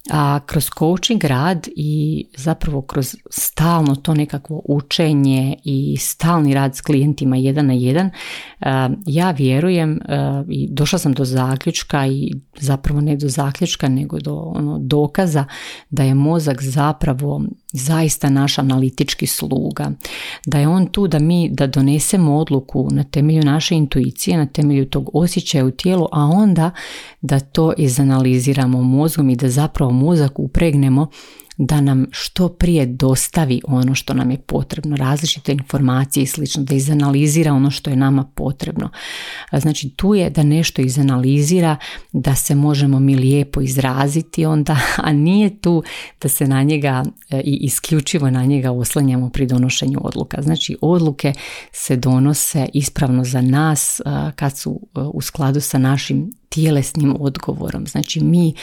a 0.09 0.39
kroz 0.45 0.69
coaching 0.79 1.23
rad 1.23 1.67
i 1.75 2.25
zapravo 2.35 2.81
kroz 2.81 3.15
stalno 3.29 3.95
to 3.95 4.13
nekakvo 4.13 4.61
učenje 4.65 5.55
i 5.63 5.97
stalni 5.99 6.53
rad 6.53 6.75
s 6.75 6.81
klijentima 6.81 7.37
jedan 7.37 7.65
na 7.65 7.73
jedan, 7.73 8.09
ja 9.05 9.31
vjerujem 9.31 9.99
i 10.49 10.67
došla 10.71 10.99
sam 10.99 11.13
do 11.13 11.25
zaključka 11.25 12.07
i 12.07 12.33
zapravo 12.59 13.01
ne 13.01 13.15
do 13.15 13.29
zaključka 13.29 13.89
nego 13.89 14.19
do 14.19 14.35
ono, 14.35 14.79
dokaza 14.79 15.45
da 15.89 16.03
je 16.03 16.13
mozak 16.13 16.63
zapravo 16.63 17.41
zaista 17.73 18.29
naš 18.29 18.59
analitički 18.59 19.27
sluga. 19.27 19.91
Da 20.45 20.59
je 20.59 20.67
on 20.67 20.85
tu 20.85 21.07
da 21.07 21.19
mi 21.19 21.49
da 21.49 21.67
donesemo 21.67 22.37
odluku 22.37 22.87
na 22.91 23.03
temelju 23.03 23.43
naše 23.43 23.75
intuicije, 23.75 24.37
na 24.37 24.45
temelju 24.45 24.85
tog 24.85 25.09
osjećaja 25.13 25.65
u 25.65 25.71
tijelu, 25.71 26.07
a 26.11 26.23
onda 26.23 26.71
da 27.21 27.39
to 27.39 27.73
izanaliziramo 27.77 28.81
mozgom 28.81 29.29
i 29.29 29.35
da 29.35 29.49
zapravo 29.49 29.91
mozak 29.97 30.39
upregnemo 30.39 31.07
da 31.57 31.81
nam 31.81 32.05
što 32.11 32.49
prije 32.49 32.85
dostavi 32.85 33.61
ono 33.67 33.95
što 33.95 34.13
nam 34.13 34.31
je 34.31 34.37
potrebno, 34.37 34.95
različite 34.95 35.51
informacije 35.51 36.23
i 36.23 36.27
slično, 36.27 36.63
da 36.63 36.75
izanalizira 36.75 37.53
ono 37.53 37.71
što 37.71 37.89
je 37.89 37.95
nama 37.95 38.23
potrebno. 38.23 38.89
Znači 39.53 39.89
tu 39.89 40.15
je 40.15 40.29
da 40.29 40.43
nešto 40.43 40.81
izanalizira, 40.81 41.77
da 42.11 42.35
se 42.35 42.55
možemo 42.55 42.99
mi 42.99 43.15
lijepo 43.15 43.61
izraziti 43.61 44.45
onda, 44.45 44.77
a 45.05 45.13
nije 45.13 45.61
tu 45.61 45.83
da 46.21 46.29
se 46.29 46.47
na 46.47 46.63
njega 46.63 47.03
e, 47.29 47.41
i 47.41 47.57
isključivo 47.61 48.29
na 48.29 48.45
njega 48.45 48.71
oslanjamo 48.71 49.29
pri 49.29 49.45
donošenju 49.45 49.99
odluka. 50.03 50.41
Znači 50.41 50.77
odluke 50.81 51.33
se 51.71 51.95
donose 51.95 52.67
ispravno 52.73 53.23
za 53.23 53.41
nas 53.41 54.01
kad 54.35 54.57
su 54.57 54.79
e, 54.95 54.99
u 54.99 55.21
skladu 55.21 55.61
sa 55.61 55.77
našim 55.77 56.31
tjelesnim 56.49 57.15
odgovorom. 57.19 57.87
Znači 57.87 58.19
mi 58.19 58.53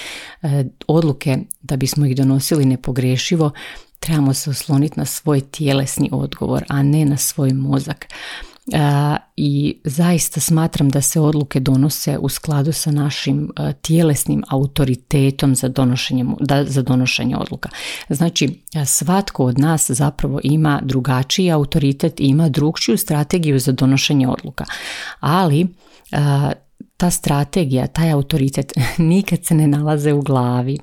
e, 0.43 0.65
odluke 0.87 1.39
da 1.63 1.77
bismo 1.77 2.07
ih 2.07 2.17
donosili 2.17 2.65
nepogrešivo 2.65 3.51
trebamo 4.05 4.35
se 4.35 4.51
osloniti 4.51 4.95
na 4.97 5.05
svoj 5.05 5.41
tjelesni 5.41 6.09
odgovor, 6.13 6.65
a 6.69 6.83
ne 6.83 7.05
na 7.05 7.17
svoj 7.17 7.53
mozak. 7.53 8.07
E, 8.73 8.79
I 9.37 9.79
zaista 9.85 10.41
smatram 10.41 10.89
da 10.89 11.01
se 11.01 11.21
odluke 11.21 11.61
donose 11.61 12.19
u 12.19 12.29
skladu 12.29 12.73
sa 12.73 12.91
našim 12.91 13.53
e, 13.57 13.73
tjelesnim 13.73 14.43
autoritetom 14.49 15.55
za 15.55 15.69
donošenje, 15.69 16.25
da, 16.41 16.65
za 16.65 16.83
donošenje 16.83 17.37
odluka. 17.37 17.69
Znači, 18.09 18.61
svatko 18.87 19.45
od 19.45 19.59
nas 19.59 19.91
zapravo 19.91 20.41
ima 20.43 20.81
drugačiji 20.83 21.51
autoritet 21.51 22.21
i 22.21 22.25
ima 22.25 22.49
drugčiju 22.49 22.99
strategiju 22.99 23.59
za 23.59 23.73
donošenje 23.73 24.29
odluka. 24.29 24.65
Ali 25.21 25.67
ta 27.05 27.11
strategija, 27.11 27.87
taj 27.87 28.13
autoritet 28.13 28.73
nikad 28.99 29.45
se 29.45 29.55
ne 29.55 29.67
nalaze 29.67 30.13
u 30.13 30.23
glavi, 30.23 30.79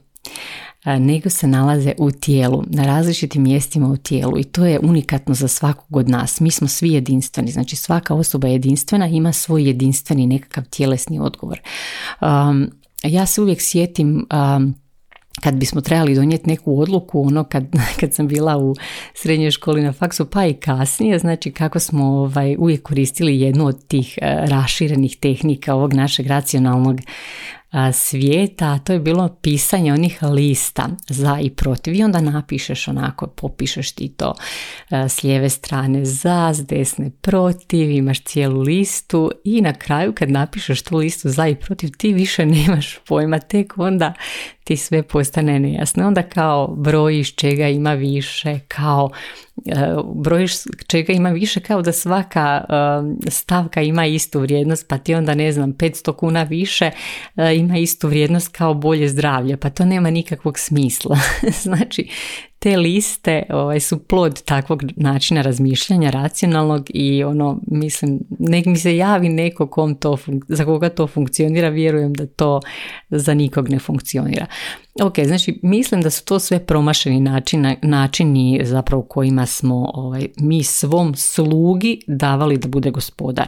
nego 0.86 1.30
se 1.30 1.48
nalaze 1.48 1.94
u 1.98 2.12
tijelu, 2.12 2.64
na 2.68 2.86
različitim 2.86 3.44
mjestima 3.44 3.88
u 3.88 3.98
tijelu 3.98 4.40
i 4.40 4.44
to 4.44 4.66
je 4.66 4.80
unikatno 4.80 5.36
za 5.36 5.48
svakog 5.48 5.96
od 5.98 6.10
nas. 6.10 6.40
Mi 6.40 6.52
smo 6.52 6.68
svi 6.68 6.92
jedinstveni, 6.92 7.52
znači 7.52 7.76
svaka 7.76 8.14
osoba 8.14 8.48
je 8.48 8.54
jedinstvena, 8.54 9.08
ima 9.08 9.34
svoj 9.34 9.68
jedinstveni 9.68 10.28
nekakav 10.28 10.64
tjelesni 10.70 11.20
odgovor. 11.20 11.60
Um, 12.22 12.70
ja 13.04 13.26
se 13.26 13.42
uvijek 13.42 13.62
sjetim 13.62 14.28
um, 14.56 14.76
kad 15.42 15.56
bismo 15.56 15.82
trebali 15.82 16.16
donijeti 16.16 16.50
neku 16.50 16.80
odluku, 16.82 17.28
ono 17.28 17.44
kad, 17.44 17.66
kad 18.00 18.14
sam 18.14 18.28
bila 18.28 18.58
u 18.58 18.76
srednjoj 19.14 19.52
školi 19.52 19.82
na 19.82 19.94
faksu, 19.94 20.26
pa 20.26 20.46
i 20.46 20.54
kasnije, 20.54 21.20
znači 21.20 21.52
kako 21.52 21.80
smo 21.80 22.06
ovaj, 22.06 22.56
uvijek 22.60 22.82
koristili 22.82 23.40
jednu 23.40 23.66
od 23.66 23.88
tih 23.88 24.20
eh, 24.22 24.46
raširenih 24.48 25.18
tehnika 25.18 25.76
ovog 25.76 25.94
našeg 25.94 26.28
racionalnog 26.28 27.00
svijeta, 27.94 28.80
to 28.80 28.94
je 28.94 29.00
bilo 29.00 29.38
pisanje 29.42 29.94
onih 29.94 30.24
lista 30.24 30.90
za 31.10 31.40
i 31.42 31.50
protiv 31.50 31.94
i 31.94 32.04
onda 32.04 32.22
napišeš 32.22 32.88
onako, 32.88 33.28
popišeš 33.28 33.92
ti 33.92 34.08
to 34.08 34.34
s 34.92 35.24
lijeve 35.24 35.50
strane 35.50 36.06
za, 36.06 36.54
s 36.54 36.66
desne 36.66 37.12
protiv, 37.22 37.92
imaš 37.92 38.24
cijelu 38.24 38.62
listu 38.62 39.32
i 39.44 39.62
na 39.62 39.74
kraju 39.74 40.14
kad 40.14 40.32
napišeš 40.32 40.82
tu 40.82 40.98
listu 40.98 41.30
za 41.30 41.48
i 41.48 41.56
protiv 41.56 41.90
ti 41.98 42.14
više 42.14 42.46
nemaš 42.56 43.00
pojma, 43.08 43.40
tek 43.40 43.78
onda 43.78 44.14
ti 44.64 44.78
sve 44.78 45.04
postane 45.04 45.60
nejasno. 45.60 46.08
Onda 46.08 46.24
kao 46.24 46.68
brojiš 46.68 47.36
čega 47.36 47.68
ima 47.68 47.94
više, 47.94 48.60
kao 48.68 49.10
e, 49.66 49.74
brojiš 50.16 50.54
čega 50.88 51.14
ima 51.14 51.30
više 51.30 51.60
kao 51.60 51.82
da 51.82 51.92
svaka 51.92 52.66
e, 52.70 53.32
stavka 53.32 53.82
ima 53.82 54.06
istu 54.06 54.40
vrijednost 54.40 54.88
pa 54.88 54.98
ti 54.98 55.16
onda 55.16 55.36
ne 55.36 55.52
znam 55.52 55.74
500 55.74 56.16
kuna 56.16 56.44
više 56.44 56.92
e, 57.36 57.56
ima 57.62 57.78
istu 57.78 58.08
vrijednost 58.08 58.48
kao 58.48 58.74
bolje 58.74 59.10
zdravlje 59.10 59.58
pa 59.58 59.70
to 59.70 59.86
nema 59.86 60.10
nikakvog 60.10 60.60
smisla. 60.60 61.20
Znači 61.64 62.10
te 62.62 62.78
liste 62.78 63.44
ovaj, 63.50 63.80
su 63.80 64.00
plod 64.00 64.42
takvog 64.42 64.84
načina 64.96 65.42
razmišljanja 65.42 66.10
racionalnog 66.10 66.86
i 66.94 67.24
ono 67.24 67.60
mislim 67.68 68.20
nek 68.40 68.66
mi 68.66 68.78
se 68.78 68.98
javi 68.98 69.30
neko 69.30 69.68
kom 69.68 69.96
to 69.96 70.18
za 70.48 70.66
koga 70.66 70.90
to 70.90 71.08
funkcionira 71.08 71.70
vjerujem 71.70 72.14
da 72.14 72.28
to 72.28 72.62
za 73.10 73.34
nikog 73.34 73.70
ne 73.70 73.80
funkcionira 73.80 74.46
Ok, 75.00 75.20
znači 75.26 75.60
mislim 75.64 76.02
da 76.02 76.10
su 76.10 76.26
to 76.26 76.40
sve 76.40 76.66
promašeni 76.66 77.20
načini, 77.20 77.76
načini 77.82 78.62
zapravo 78.64 79.04
kojima 79.04 79.46
smo 79.46 79.92
ovaj, 79.94 80.28
mi 80.38 80.64
svom 80.64 81.16
slugi 81.16 82.02
davali 82.08 82.58
da 82.58 82.68
bude 82.68 82.92
gospodar. 82.92 83.48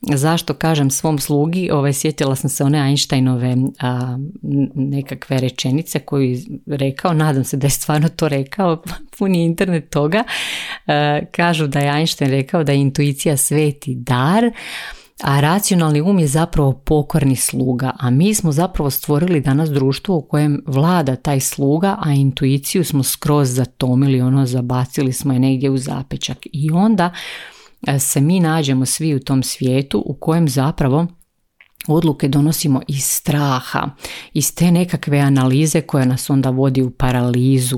Zašto 0.00 0.54
kažem 0.54 0.90
svom 0.90 1.18
slugi? 1.18 1.70
Ovaj, 1.72 1.92
sjetila 1.92 2.36
sam 2.36 2.50
se 2.50 2.64
one 2.64 2.88
Einsteinove 2.88 3.56
a, 3.80 4.18
nekakve 4.74 5.38
rečenice 5.38 5.98
koju 5.98 6.30
je 6.30 6.38
rekao, 6.66 7.12
nadam 7.12 7.44
se 7.44 7.56
da 7.56 7.66
je 7.66 7.70
stvarno 7.70 8.08
to 8.08 8.28
rekao, 8.28 8.51
puni 9.18 9.44
internet 9.44 9.90
toga. 9.90 10.24
kažu 11.30 11.66
da 11.66 11.78
je 11.78 11.96
Einstein 11.98 12.30
rekao 12.30 12.64
da 12.64 12.72
je 12.72 12.80
intuicija 12.80 13.36
sveti 13.36 13.94
dar, 13.94 14.50
a 15.22 15.40
racionalni 15.40 16.00
um 16.00 16.18
je 16.18 16.26
zapravo 16.26 16.72
pokorni 16.72 17.36
sluga, 17.36 17.92
a 17.98 18.10
mi 18.10 18.34
smo 18.34 18.52
zapravo 18.52 18.90
stvorili 18.90 19.40
danas 19.40 19.70
društvo 19.70 20.16
u 20.16 20.22
kojem 20.22 20.62
vlada 20.66 21.16
taj 21.16 21.40
sluga, 21.40 21.96
a 22.00 22.12
intuiciju 22.12 22.84
smo 22.84 23.02
skroz 23.02 23.54
zatomili, 23.54 24.20
ono 24.20 24.46
zabacili 24.46 25.12
smo 25.12 25.32
je 25.32 25.38
negdje 25.38 25.70
u 25.70 25.78
zapečak 25.78 26.38
i 26.52 26.70
onda 26.70 27.12
e, 27.86 27.98
se 27.98 28.20
mi 28.20 28.40
nađemo 28.40 28.86
svi 28.86 29.14
u 29.14 29.20
tom 29.20 29.42
svijetu 29.42 30.02
u 30.06 30.14
kojem 30.14 30.48
zapravo 30.48 31.06
odluke 31.88 32.28
donosimo 32.28 32.80
iz 32.88 33.04
straha, 33.04 33.90
iz 34.32 34.54
te 34.54 34.70
nekakve 34.70 35.18
analize 35.18 35.80
koja 35.80 36.04
nas 36.04 36.30
onda 36.30 36.50
vodi 36.50 36.82
u 36.82 36.90
paralizu. 36.90 37.76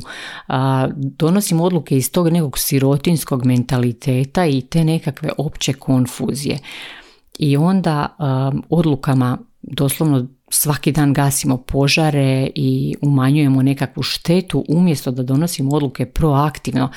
Donosimo 0.95 1.65
odluke 1.65 1.97
iz 1.97 2.11
tog 2.11 2.29
nekog 2.29 2.59
sirotinskog 2.59 3.47
mentaliteta 3.47 4.47
i 4.47 4.61
te 4.61 4.85
nekakve 4.85 5.31
opće 5.39 5.73
konfuzije 5.73 6.59
i 7.39 7.57
onda 7.57 8.17
um, 8.19 8.65
odlukama 8.69 9.39
doslovno 9.63 10.27
svaki 10.51 10.93
dan 10.93 11.13
gasimo 11.13 11.57
požare 11.57 12.51
i 12.55 12.95
umanjujemo 13.03 13.63
nekakvu 13.63 14.03
štetu 14.03 14.65
umjesto 14.69 15.11
da 15.11 15.23
donosimo 15.23 15.75
odluke 15.75 16.07
proaktivno 16.07 16.91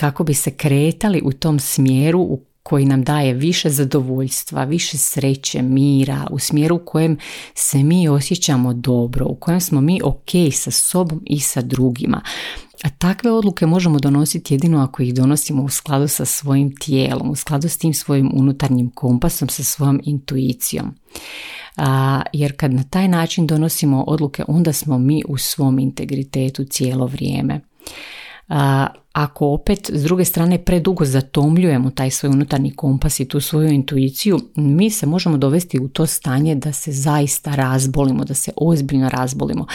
kako 0.00 0.24
bi 0.24 0.34
se 0.34 0.50
kretali 0.50 1.22
u 1.24 1.32
tom 1.32 1.58
smjeru 1.58 2.20
u 2.20 2.44
koji 2.62 2.84
nam 2.84 3.04
daje 3.04 3.34
više 3.34 3.70
zadovoljstva, 3.70 4.64
više 4.64 4.98
sreće, 4.98 5.62
mira, 5.62 6.26
u 6.30 6.38
smjeru 6.38 6.76
u 6.76 6.84
kojem 6.84 7.18
se 7.54 7.82
mi 7.82 8.08
osjećamo 8.08 8.74
dobro, 8.74 9.26
u 9.26 9.34
kojem 9.34 9.60
smo 9.60 9.80
mi 9.80 10.00
ok 10.04 10.52
sa 10.52 10.70
sobom 10.70 11.22
i 11.26 11.40
sa 11.40 11.62
drugima. 11.62 12.22
A 12.82 12.88
takve 12.90 13.30
odluke 13.30 13.66
možemo 13.66 13.98
donositi 13.98 14.54
jedino 14.54 14.82
ako 14.82 15.02
ih 15.02 15.14
donosimo 15.14 15.62
u 15.62 15.68
skladu 15.68 16.08
sa 16.08 16.24
svojim 16.24 16.76
tijelom, 16.76 17.30
u 17.30 17.36
skladu 17.36 17.68
s 17.68 17.78
tim 17.78 17.94
svojim 17.94 18.30
unutarnjim 18.34 18.90
kompasom, 18.90 19.48
sa 19.48 19.64
svojom 19.64 20.00
intuicijom. 20.04 20.94
A, 21.76 22.22
jer 22.32 22.56
kad 22.56 22.72
na 22.72 22.84
taj 22.84 23.08
način 23.08 23.46
donosimo 23.46 24.04
odluke, 24.06 24.44
onda 24.48 24.72
smo 24.72 24.98
mi 24.98 25.22
u 25.28 25.38
svom 25.38 25.78
integritetu 25.78 26.64
cijelo 26.64 27.06
vrijeme. 27.06 27.60
A, 28.48 28.86
ako 29.12 29.46
opet 29.46 29.90
s 29.92 30.02
druge 30.02 30.24
strane 30.24 30.64
predugo 30.64 31.04
zatomljujemo 31.04 31.90
taj 31.90 32.10
svoj 32.10 32.30
unutarnji 32.30 32.70
kompas 32.76 33.20
i 33.20 33.24
tu 33.24 33.40
svoju 33.40 33.68
intuiciju, 33.68 34.40
mi 34.54 34.90
se 34.90 35.06
možemo 35.06 35.36
dovesti 35.36 35.80
u 35.80 35.88
to 35.88 36.06
stanje 36.06 36.54
da 36.54 36.72
se 36.72 36.92
zaista 36.92 37.54
razbolimo, 37.54 38.24
da 38.24 38.34
se 38.34 38.52
ozbiljno 38.56 39.08
razbolimo. 39.08 39.66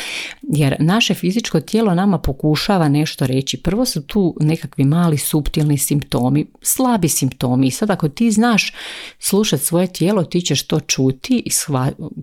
Jer 0.41 0.75
naše 0.79 1.13
fizičko 1.13 1.59
tijelo 1.59 1.95
nama 1.95 2.17
pokušava 2.17 2.89
nešto 2.89 3.27
reći. 3.27 3.57
Prvo 3.57 3.85
su 3.85 4.01
tu 4.01 4.35
nekakvi 4.39 4.83
mali 4.83 5.17
subtilni 5.17 5.77
simptomi, 5.77 6.45
slabi 6.61 7.09
simptomi. 7.09 7.67
I 7.67 7.71
sad 7.71 7.89
ako 7.89 8.09
ti 8.09 8.31
znaš 8.31 8.73
slušati 9.19 9.65
svoje 9.65 9.87
tijelo, 9.87 10.23
ti 10.23 10.41
ćeš 10.41 10.67
to 10.67 10.79
čuti 10.79 11.43
i 11.45 11.49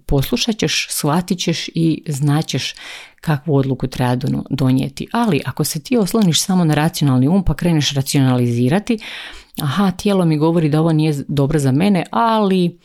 poslušat 0.06 0.58
ćeš, 0.58 0.86
shvatit 0.90 1.38
ćeš 1.38 1.68
i 1.68 2.02
znaćeš 2.08 2.74
kakvu 3.24 3.56
odluku 3.56 3.86
treba 3.86 4.16
donijeti. 4.50 5.06
Ali 5.12 5.40
ako 5.44 5.64
se 5.64 5.80
ti 5.80 5.96
osloniš 5.96 6.42
samo 6.42 6.64
na 6.64 6.74
racionalni 6.74 7.28
um 7.28 7.44
pa 7.44 7.54
kreneš 7.54 7.94
racionalizirati, 7.94 8.98
aha, 9.62 9.90
tijelo 9.90 10.24
mi 10.24 10.38
govori 10.38 10.68
da 10.68 10.80
ovo 10.80 10.92
nije 10.92 11.24
dobro 11.28 11.58
za 11.58 11.72
mene, 11.72 12.04
ali 12.10 12.78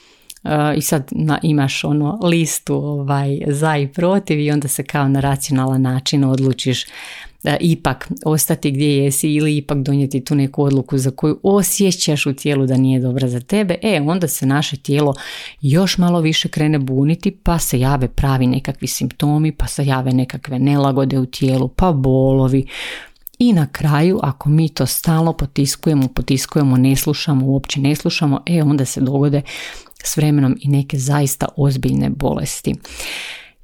i 0.78 0.82
sad 0.82 1.10
na, 1.12 1.40
imaš 1.44 1.84
ono 1.84 2.20
listu 2.24 2.76
ovaj, 2.76 3.40
za 3.48 3.78
i 3.78 3.88
protiv 3.88 4.40
i 4.40 4.52
onda 4.52 4.68
se 4.68 4.84
kao 4.84 5.08
na 5.08 5.20
racionalan 5.20 5.82
način 5.82 6.24
odlučiš 6.24 6.86
da 7.44 7.58
ipak 7.60 8.12
ostati 8.26 8.72
gdje 8.72 8.98
jesi 8.98 9.34
ili 9.34 9.58
ipak 9.58 9.78
donijeti 9.78 10.24
tu 10.24 10.36
neku 10.36 10.64
odluku 10.64 10.98
za 10.98 11.12
koju 11.12 11.40
osjećaš 11.44 12.26
u 12.26 12.34
tijelu 12.34 12.66
da 12.66 12.78
nije 12.78 13.00
dobra 13.00 13.28
za 13.28 13.40
tebe, 13.40 13.76
e 13.82 14.02
onda 14.06 14.28
se 14.28 14.46
naše 14.46 14.78
tijelo 14.78 15.14
još 15.62 15.98
malo 15.98 16.22
više 16.22 16.50
krene 16.50 16.80
buniti 16.80 17.32
pa 17.32 17.60
se 17.60 17.80
jave 17.80 18.08
pravi 18.08 18.48
nekakvi 18.48 18.88
simptomi, 18.88 19.52
pa 19.52 19.68
se 19.68 19.86
jave 19.86 20.14
nekakve 20.14 20.60
nelagode 20.60 21.20
u 21.20 21.26
tijelu, 21.26 21.68
pa 21.68 21.92
bolovi, 21.92 22.66
i 23.40 23.54
na 23.54 23.68
kraju, 23.68 24.20
ako 24.24 24.50
mi 24.50 24.70
to 24.70 24.86
stalno 24.86 25.34
potiskujemo, 25.34 26.08
potiskujemo, 26.08 26.78
ne 26.78 26.96
slušamo, 26.96 27.46
uopće 27.46 27.80
ne 27.80 27.96
slušamo, 27.96 28.42
e 28.46 28.64
onda 28.64 28.86
se 28.86 29.02
dogode 29.02 29.42
s 30.04 30.18
vremenom 30.18 30.58
i 30.60 30.70
neke 30.70 30.98
zaista 30.98 31.46
ozbiljne 31.58 32.10
bolesti. 32.10 32.76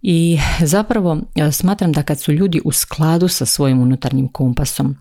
I 0.02 0.40
zapravo 0.60 1.18
e, 1.36 1.52
smatram 1.52 1.92
da 1.92 2.04
kad 2.04 2.20
su 2.20 2.32
ljudi 2.32 2.62
u 2.66 2.72
skladu 2.72 3.28
sa 3.28 3.46
svojim 3.46 3.82
unutarnjim 3.82 4.28
kompasom, 4.28 4.96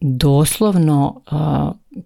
doslovno 0.00 1.22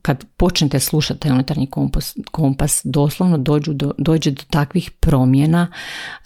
kad 0.02 0.24
počnete 0.36 0.80
slušati 0.80 1.20
taj 1.20 1.32
unutarnji 1.32 1.66
kompas, 1.66 2.16
kompas 2.30 2.80
doslovno 2.84 3.38
dođu 3.38 3.72
do, 3.72 3.92
dođe 3.98 4.30
do 4.30 4.42
takvih 4.50 4.90
promjena 4.90 5.72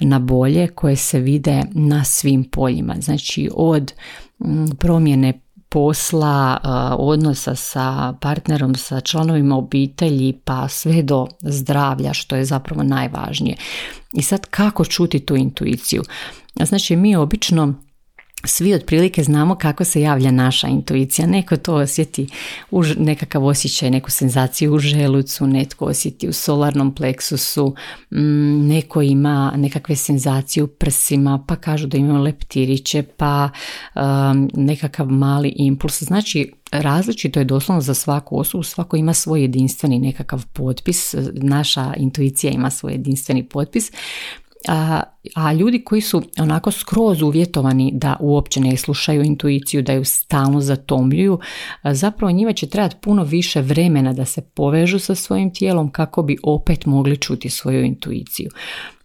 na 0.00 0.18
bolje 0.18 0.68
koje 0.68 0.96
se 0.96 1.20
vide 1.20 1.62
na 1.72 2.04
svim 2.04 2.44
poljima. 2.44 2.94
Znači 3.00 3.50
od 3.54 3.92
promjene 4.78 5.40
posla, 5.70 6.60
odnosa 6.98 7.54
sa 7.54 8.14
partnerom, 8.20 8.74
sa 8.74 9.00
članovima 9.00 9.56
obitelji, 9.56 10.32
pa 10.44 10.68
sve 10.68 11.02
do 11.02 11.26
zdravlja, 11.40 12.12
što 12.14 12.36
je 12.36 12.44
zapravo 12.44 12.82
najvažnije. 12.82 13.56
I 14.12 14.22
sad 14.22 14.46
kako 14.46 14.84
čuti 14.84 15.20
tu 15.26 15.36
intuiciju? 15.36 16.02
Znači 16.54 16.96
mi 16.96 17.16
obično 17.16 17.74
svi 18.44 18.74
otprilike 18.74 19.22
znamo 19.22 19.54
kako 19.54 19.84
se 19.84 20.00
javlja 20.00 20.30
naša 20.30 20.68
intuicija. 20.68 21.26
Neko 21.26 21.56
to 21.56 21.74
osjeti 21.74 22.26
u 22.70 22.82
nekakav 22.98 23.44
osjećaj, 23.44 23.90
neku 23.90 24.10
senzaciju 24.10 24.74
u 24.74 24.78
želucu, 24.78 25.46
netko 25.46 25.84
osjeti 25.84 26.28
u 26.28 26.32
solarnom 26.32 26.94
pleksusu, 26.94 27.74
mm, 28.10 28.66
neko 28.68 29.02
ima 29.02 29.52
nekakve 29.56 29.96
senzacije 29.96 30.62
u 30.64 30.66
prsima, 30.66 31.44
pa 31.48 31.56
kažu 31.56 31.86
da 31.86 31.98
imaju 31.98 32.22
leptiriće, 32.22 33.02
pa 33.02 33.50
um, 33.94 34.50
nekakav 34.54 35.06
mali 35.06 35.52
impuls. 35.56 36.02
Znači, 36.02 36.52
različito 36.70 37.40
je 37.40 37.44
doslovno 37.44 37.80
za 37.80 37.94
svaku 37.94 38.38
osobu, 38.38 38.62
svako 38.62 38.96
ima 38.96 39.14
svoj 39.14 39.40
jedinstveni 39.40 39.98
nekakav 39.98 40.46
potpis, 40.52 41.14
naša 41.32 41.94
intuicija 41.96 42.52
ima 42.52 42.70
svoj 42.70 42.92
jedinstveni 42.92 43.48
potpis 43.48 43.92
a, 44.68 45.02
a 45.34 45.52
ljudi 45.52 45.84
koji 45.84 46.00
su 46.00 46.22
onako 46.38 46.70
skroz 46.70 47.22
uvjetovani 47.22 47.90
da 47.94 48.16
uopće 48.20 48.60
ne 48.60 48.76
slušaju 48.76 49.22
intuiciju, 49.22 49.82
da 49.82 49.92
ju 49.92 50.04
stalno 50.04 50.60
zatomljuju, 50.60 51.38
zapravo 51.84 52.30
njima 52.30 52.52
će 52.52 52.66
trebati 52.66 52.96
puno 53.00 53.24
više 53.24 53.60
vremena 53.60 54.12
da 54.12 54.24
se 54.24 54.42
povežu 54.42 54.98
sa 54.98 55.14
svojim 55.14 55.54
tijelom 55.54 55.90
kako 55.90 56.22
bi 56.22 56.36
opet 56.42 56.86
mogli 56.86 57.16
čuti 57.16 57.50
svoju 57.50 57.84
intuiciju. 57.84 58.50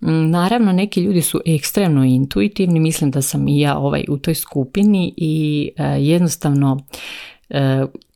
Mm, 0.01 0.29
naravno, 0.29 0.71
neki 0.71 1.01
ljudi 1.01 1.21
su 1.21 1.41
ekstremno 1.45 2.03
intuitivni, 2.03 2.79
mislim 2.79 3.12
da 3.12 3.21
sam 3.21 3.47
i 3.47 3.59
ja 3.59 3.77
ovaj 3.77 4.05
u 4.09 4.17
toj 4.17 4.35
skupini 4.35 5.13
i 5.17 5.71
jednostavno 6.00 6.77
E, 6.77 7.34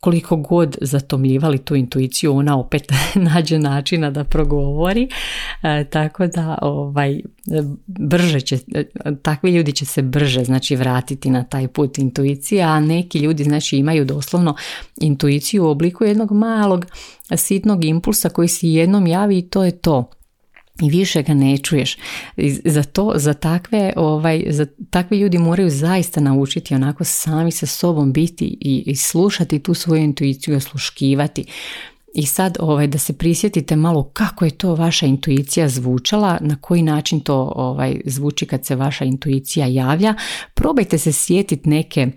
koliko 0.00 0.36
god 0.36 0.76
zatomljivali 0.80 1.58
tu 1.58 1.76
intuiciju, 1.76 2.36
ona 2.36 2.58
opet 2.58 2.92
nađe 3.14 3.58
načina 3.58 4.10
da 4.10 4.24
progovori, 4.24 5.08
e, 5.62 5.84
tako 5.84 6.26
da 6.26 6.58
ovaj, 6.62 7.20
brže 7.86 8.40
će, 8.40 8.58
takvi 9.22 9.50
ljudi 9.50 9.72
će 9.72 9.86
se 9.86 10.02
brže 10.02 10.44
znači 10.44 10.76
vratiti 10.76 11.30
na 11.30 11.44
taj 11.44 11.68
put 11.68 11.98
intuicije, 11.98 12.62
a 12.62 12.80
neki 12.80 13.18
ljudi 13.18 13.44
znači 13.44 13.76
imaju 13.76 14.04
doslovno 14.04 14.54
intuiciju 15.00 15.64
u 15.64 15.68
obliku 15.68 16.04
jednog 16.04 16.32
malog 16.32 16.86
sitnog 17.36 17.84
impulsa 17.84 18.28
koji 18.28 18.48
se 18.48 18.68
jednom 18.68 19.06
javi 19.06 19.38
i 19.38 19.48
to 19.48 19.64
je 19.64 19.70
to 19.70 20.10
i 20.82 20.90
više 20.90 21.22
ga 21.22 21.34
ne 21.34 21.58
čuješ. 21.58 21.96
Za 22.64 22.82
to, 22.82 23.12
za 23.16 23.34
takve, 23.34 23.92
ovaj, 23.96 24.44
za 24.48 24.66
takvi 24.90 25.18
ljudi 25.18 25.38
moraju 25.38 25.70
zaista 25.70 26.20
naučiti 26.20 26.74
onako 26.74 27.04
sami 27.04 27.50
sa 27.50 27.66
sobom 27.66 28.12
biti 28.12 28.58
i, 28.60 28.82
i 28.86 28.96
slušati 28.96 29.58
tu 29.58 29.74
svoju 29.74 30.02
intuiciju, 30.02 30.56
osluškivati. 30.56 31.44
I 32.14 32.26
sad 32.26 32.56
ovaj, 32.60 32.86
da 32.86 32.98
se 32.98 33.12
prisjetite 33.12 33.76
malo 33.76 34.10
kako 34.12 34.44
je 34.44 34.50
to 34.50 34.74
vaša 34.74 35.06
intuicija 35.06 35.68
zvučala, 35.68 36.38
na 36.40 36.56
koji 36.60 36.82
način 36.82 37.20
to 37.20 37.52
ovaj, 37.56 38.00
zvuči 38.04 38.46
kad 38.46 38.66
se 38.66 38.76
vaša 38.76 39.04
intuicija 39.04 39.66
javlja. 39.66 40.14
Probajte 40.54 40.98
se 40.98 41.12
sjetiti 41.12 41.68
neke 41.68 42.00
e, 42.00 42.10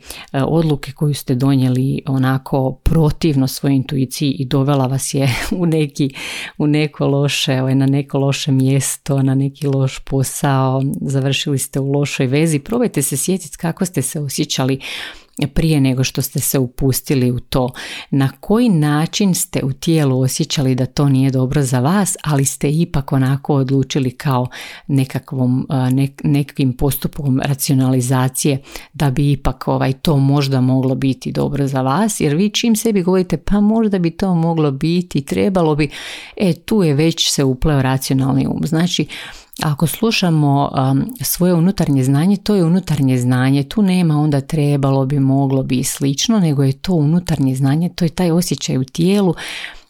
odluke 0.43 0.91
koju 0.91 1.13
ste 1.13 1.35
donijeli 1.35 2.01
onako 2.05 2.71
protivno 2.83 3.47
svojoj 3.47 3.75
intuiciji 3.75 4.31
i 4.31 4.45
dovela 4.45 4.87
vas 4.87 5.13
je 5.13 5.29
u, 5.61 5.65
neki, 5.65 6.09
u 6.57 6.67
neko 6.67 7.07
loše, 7.07 7.61
ovaj, 7.61 7.75
na 7.75 7.85
neko 7.85 8.19
loše 8.19 8.51
mjesto, 8.51 9.21
na 9.21 9.35
neki 9.35 9.67
loš 9.67 9.99
posao, 9.99 10.81
završili 11.01 11.57
ste 11.57 11.79
u 11.79 11.91
lošoj 11.91 12.27
vezi. 12.27 12.59
Probajte 12.59 13.01
se 13.01 13.17
sjetiti 13.17 13.57
kako 13.57 13.85
ste 13.85 14.01
se 14.01 14.19
osjećali 14.19 14.79
prije 15.53 15.81
nego 15.81 16.03
što 16.03 16.21
ste 16.21 16.39
se 16.39 16.59
upustili 16.59 17.31
u 17.31 17.39
to. 17.39 17.69
Na 18.11 18.31
koji 18.39 18.69
način 18.69 19.35
ste 19.35 19.63
u 19.63 19.73
tijelu 19.73 20.21
osjećali 20.21 20.75
da 20.75 20.85
to 20.85 21.09
nije 21.09 21.31
dobro 21.31 21.61
za 21.61 21.79
vas, 21.79 22.15
ali 22.23 22.45
ste 22.45 22.71
ipak 22.71 23.11
onako 23.11 23.55
odlučili 23.55 24.11
kao 24.11 24.47
nekakvom, 24.87 25.67
nekim 26.23 26.73
postupom 26.73 27.39
racionalizacije 27.43 28.61
da 28.93 29.11
bi 29.11 29.31
ipak 29.31 29.67
ovaj, 29.67 29.93
to 29.93 30.17
možda 30.17 30.61
moglo 30.61 30.95
biti 30.95 31.31
dobro 31.31 31.67
za 31.67 31.81
vas, 31.81 32.19
jer 32.19 32.35
vi 32.35 32.49
čim 32.49 32.75
sebi 32.75 33.03
govorite 33.03 33.37
pa 33.37 33.61
možda 33.61 33.99
bi 33.99 34.11
to 34.11 34.35
moglo 34.35 34.71
biti, 34.71 35.21
trebalo 35.21 35.75
bi, 35.75 35.89
e 36.37 36.53
tu 36.53 36.83
je 36.83 36.93
već 36.93 37.31
se 37.31 37.43
upleo 37.43 37.81
racionalni 37.81 38.47
um. 38.47 38.61
Znači, 38.65 39.07
ako 39.61 39.87
slušamo 39.87 40.71
um, 40.91 41.05
svoje 41.21 41.53
unutarnje 41.53 42.03
znanje, 42.03 42.37
to 42.37 42.55
je 42.55 42.63
unutarnje 42.63 43.17
znanje. 43.17 43.63
Tu 43.63 43.81
nema 43.81 44.19
onda 44.19 44.41
trebalo 44.41 45.05
bi, 45.05 45.19
moglo 45.19 45.63
bi 45.63 45.79
i 45.79 45.83
slično, 45.83 46.39
nego 46.39 46.63
je 46.63 46.73
to 46.73 46.93
unutarnje 46.93 47.55
znanje, 47.55 47.89
to 47.89 48.05
je 48.05 48.09
taj 48.09 48.31
osjećaj 48.31 48.77
u 48.77 48.83
tijelu 48.83 49.35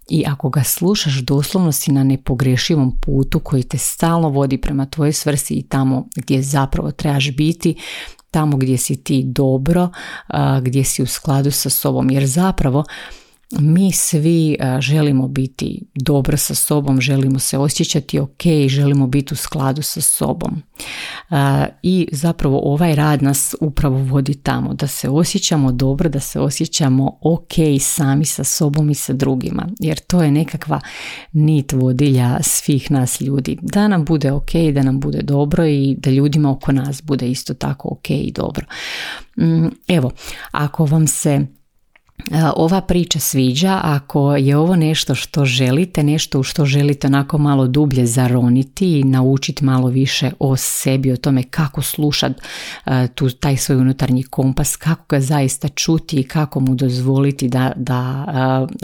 i 0.09 0.23
ako 0.27 0.49
ga 0.49 0.63
slušaš 0.63 1.13
doslovno 1.13 1.71
si 1.71 1.91
na 1.91 2.03
nepogrešivom 2.03 2.97
putu 3.01 3.39
koji 3.39 3.63
te 3.63 3.77
stalno 3.77 4.29
vodi 4.29 4.57
prema 4.57 4.85
tvojoj 4.85 5.13
svrsi 5.13 5.53
i 5.53 5.63
tamo 5.63 6.07
gdje 6.15 6.41
zapravo 6.41 6.91
trebaš 6.91 7.31
biti, 7.31 7.75
tamo 8.31 8.57
gdje 8.57 8.77
si 8.77 9.03
ti 9.03 9.23
dobro, 9.25 9.89
gdje 10.61 10.83
si 10.83 11.03
u 11.03 11.05
skladu 11.05 11.51
sa 11.51 11.69
sobom. 11.69 12.11
Jer 12.11 12.25
zapravo 12.25 12.83
mi 13.59 13.91
svi 13.91 14.57
želimo 14.79 15.27
biti 15.27 15.81
dobro 15.95 16.37
sa 16.37 16.55
sobom, 16.55 17.01
želimo 17.01 17.39
se 17.39 17.57
osjećati 17.57 18.19
ok, 18.19 18.41
želimo 18.67 19.07
biti 19.07 19.33
u 19.33 19.37
skladu 19.37 19.81
sa 19.81 20.01
sobom. 20.01 20.63
I 21.83 22.07
zapravo 22.11 22.59
ovaj 22.63 22.95
rad 22.95 23.23
nas 23.23 23.55
upravo 23.61 23.97
vodi 23.97 24.33
tamo, 24.33 24.73
da 24.73 24.87
se 24.87 25.09
osjećamo 25.09 25.71
dobro, 25.71 26.09
da 26.09 26.19
se 26.19 26.39
osjećamo 26.39 27.17
ok 27.21 27.53
sami 27.79 28.25
sa 28.25 28.43
sobom 28.43 28.89
i 28.89 28.95
sa 28.95 29.13
drugima, 29.13 29.67
jer 29.79 29.99
to 29.99 30.23
je 30.23 30.31
nekakva 30.31 30.79
nit 31.31 31.71
vodilja 31.71 32.37
svih 32.41 32.91
nas 32.91 33.21
ljudi. 33.21 33.57
Da 33.61 33.87
nam 33.87 34.05
bude 34.05 34.31
ok, 34.31 34.51
da 34.73 34.83
nam 34.83 34.99
bude 34.99 35.21
dobro 35.21 35.65
i 35.65 35.95
da 35.97 36.09
ljudima 36.09 36.51
oko 36.51 36.71
nas 36.71 37.01
bude 37.03 37.29
isto 37.29 37.53
tako 37.53 37.89
ok 37.91 38.09
i 38.09 38.31
dobro. 38.35 38.65
Mm, 39.37 39.67
evo, 39.87 40.11
ako 40.51 40.85
vam 40.85 41.07
se 41.07 41.45
ova 42.55 42.81
priča 42.81 43.19
sviđa, 43.19 43.79
ako 43.83 44.35
je 44.35 44.57
ovo 44.57 44.75
nešto 44.75 45.15
što 45.15 45.45
želite, 45.45 46.03
nešto 46.03 46.39
u 46.39 46.43
što 46.43 46.65
želite 46.65 47.07
onako 47.07 47.37
malo 47.37 47.67
dublje 47.67 48.05
zaroniti 48.05 48.99
i 48.99 49.03
naučiti 49.03 49.65
malo 49.65 49.87
više 49.87 50.31
o 50.39 50.55
sebi, 50.55 51.11
o 51.11 51.17
tome 51.17 51.43
kako 51.43 51.81
slušati 51.81 52.41
tu 53.15 53.29
taj 53.29 53.57
svoj 53.57 53.77
unutarnji 53.77 54.23
kompas, 54.23 54.75
kako 54.75 55.03
ga 55.09 55.19
zaista 55.19 55.67
čuti 55.67 56.19
i 56.19 56.23
kako 56.23 56.59
mu 56.59 56.75
dozvoliti 56.75 57.47
da, 57.47 57.71
da 57.75 58.25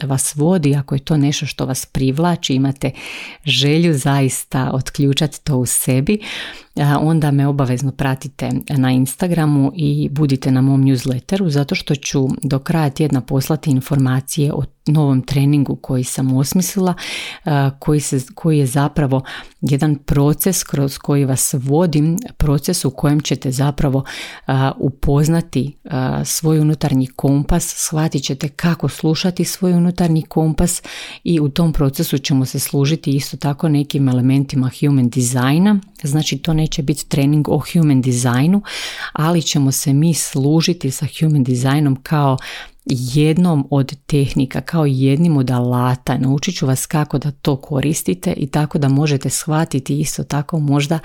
vas 0.04 0.36
vodi, 0.36 0.76
ako 0.76 0.96
je 0.96 1.00
to 1.00 1.18
nešto 1.18 1.46
što 1.46 1.66
vas 1.66 1.86
privlači, 1.86 2.54
imate 2.54 2.92
želju 3.46 3.94
zaista 3.94 4.72
otključati 4.74 5.44
to 5.44 5.58
u 5.58 5.66
sebi, 5.66 6.20
onda 7.00 7.32
me 7.32 7.48
obavezno 7.48 7.92
pratite 7.92 8.52
na 8.70 8.92
Instagramu 8.92 9.72
i 9.76 10.10
budite 10.12 10.52
na 10.52 10.62
mom 10.62 10.84
newsletteru 10.84 11.50
zato 11.50 11.76
što 11.76 11.96
ću 11.96 12.28
do 12.44 12.60
kraja 12.60 12.90
tjedna 12.90 13.22
poslati 13.22 13.70
informacije 13.70 14.54
o 14.54 14.64
novom 14.92 15.22
treningu 15.22 15.76
koji 15.76 16.04
sam 16.04 16.38
osmislila, 16.38 16.94
koji, 17.80 18.00
se, 18.00 18.20
koji 18.36 18.58
je 18.58 18.66
zapravo 18.66 19.22
jedan 19.62 19.96
proces 19.96 20.64
kroz 20.64 20.98
koji 20.98 21.26
vas 21.26 21.56
vodim, 21.58 22.18
proces 22.38 22.86
u 22.86 22.90
kojem 22.90 23.22
ćete 23.22 23.52
zapravo 23.52 24.04
upoznati 24.78 25.76
svoj 26.26 26.60
unutarnji 26.60 27.08
kompas, 27.08 27.74
shvatit 27.78 28.24
ćete 28.24 28.50
kako 28.50 28.90
slušati 28.90 29.46
svoj 29.46 29.74
unutarnji 29.74 30.22
kompas 30.22 30.82
i 31.24 31.40
u 31.40 31.50
tom 31.50 31.74
procesu 31.74 32.18
ćemo 32.18 32.46
se 32.46 32.60
služiti 32.60 33.12
isto 33.12 33.38
tako 33.38 33.70
nekim 33.70 34.10
elementima 34.10 34.72
human 34.80 35.10
designa, 35.10 35.80
znači 36.04 36.38
to 36.38 36.54
neće 36.70 36.82
biti 36.82 37.10
trening 37.10 37.50
o 37.50 37.62
human 37.74 38.02
designu, 38.02 38.62
ali 39.14 39.42
ćemo 39.42 39.72
se 39.72 39.94
mi 39.94 40.14
služiti 40.14 40.92
sa 40.92 41.06
human 41.20 41.44
designom 41.44 41.96
kao 42.04 42.38
jednom 42.88 43.68
od 43.72 43.96
tehnika, 44.06 44.62
kao 44.62 44.86
jednim 44.86 45.38
od 45.38 45.52
alata. 45.52 46.18
Naučit 46.18 46.56
ću 46.56 46.66
vas 46.66 46.86
kako 46.86 47.18
da 47.18 47.32
to 47.32 47.56
koristite 47.56 48.34
i 48.38 48.48
tako 48.48 48.78
da 48.78 48.90
možete 48.90 49.30
shvatiti 49.30 50.00
isto 50.00 50.24
tako 50.24 50.60
možda 50.60 51.00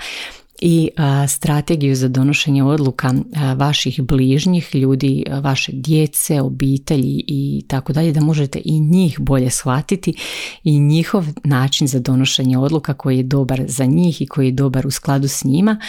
i 0.61 0.89
strategiju 1.27 1.95
za 1.95 2.07
donošenje 2.07 2.63
odluka 2.63 3.13
vaših 3.55 4.01
bližnjih 4.01 4.75
ljudi, 4.75 5.25
vaše 5.41 5.71
djece, 5.71 6.41
obitelji 6.41 7.23
i 7.27 7.63
tako 7.67 7.93
dalje, 7.93 8.11
da 8.11 8.21
možete 8.21 8.61
i 8.65 8.79
njih 8.79 9.19
bolje 9.19 9.49
shvatiti 9.49 10.13
i 10.63 10.79
njihov 10.79 11.25
način 11.43 11.87
za 11.87 11.99
donošenje 11.99 12.57
odluka 12.57 12.93
koji 12.93 13.17
je 13.17 13.23
dobar 13.23 13.63
za 13.67 13.85
njih 13.85 14.21
i 14.21 14.27
koji 14.27 14.45
je 14.45 14.51
dobar 14.51 14.87
u 14.87 14.91
skladu 14.91 15.27
s 15.27 15.43
njima. 15.43 15.79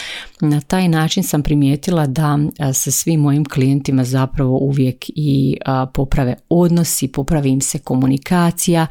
Na 0.41 0.61
taj 0.61 0.87
način 0.87 1.23
sam 1.23 1.43
primijetila 1.43 2.07
da 2.07 2.39
sa 2.73 2.91
svim 2.91 3.19
mojim 3.21 3.45
klijentima 3.45 4.03
zapravo 4.03 4.57
uvijek 4.57 5.05
i 5.15 5.57
poprave 5.93 6.35
odnosi, 6.49 7.07
popravi 7.07 7.49
im 7.49 7.61
se 7.61 7.79
komunikacija, 7.79 8.87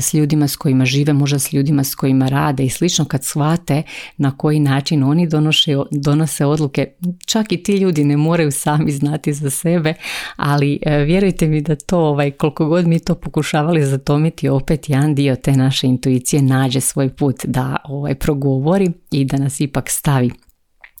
s 0.00 0.14
ljudima 0.14 0.48
s 0.48 0.56
kojima 0.56 0.84
žive, 0.84 1.12
možda 1.12 1.38
s 1.38 1.52
ljudima 1.52 1.84
s 1.84 1.94
kojima 1.94 2.28
rade 2.28 2.64
i 2.64 2.70
slično 2.70 3.04
kad 3.04 3.24
shvate 3.24 3.82
na 4.16 4.36
koji 4.36 4.60
način 4.60 5.02
oni 5.02 5.28
donose, 5.28 5.76
donose 5.90 6.46
odluke. 6.46 6.86
Čak 7.26 7.52
i 7.52 7.62
ti 7.62 7.76
ljudi 7.76 8.04
ne 8.04 8.16
moraju 8.16 8.50
sami 8.50 8.92
znati 8.92 9.32
za 9.32 9.50
sebe, 9.50 9.94
ali 10.36 10.78
e, 10.82 10.98
vjerujte 10.98 11.48
mi 11.48 11.60
da 11.60 11.76
to 11.76 11.98
ovaj, 11.98 12.30
koliko 12.30 12.66
god 12.66 12.86
mi 12.86 13.00
to 13.00 13.14
pokušavali 13.14 13.86
zatomiti 13.86 14.48
opet 14.48 14.88
jedan 14.88 15.14
dio 15.14 15.36
te 15.36 15.52
naše 15.52 15.86
intuicije 15.86 16.42
nađe 16.42 16.80
svoj 16.80 17.08
put 17.08 17.36
da 17.44 17.76
ovaj 17.84 18.14
progovori 18.14 18.90
i 19.10 19.24
da 19.24 19.36
nas 19.36 19.60
ipak 19.60 19.90
stavi 19.90 20.30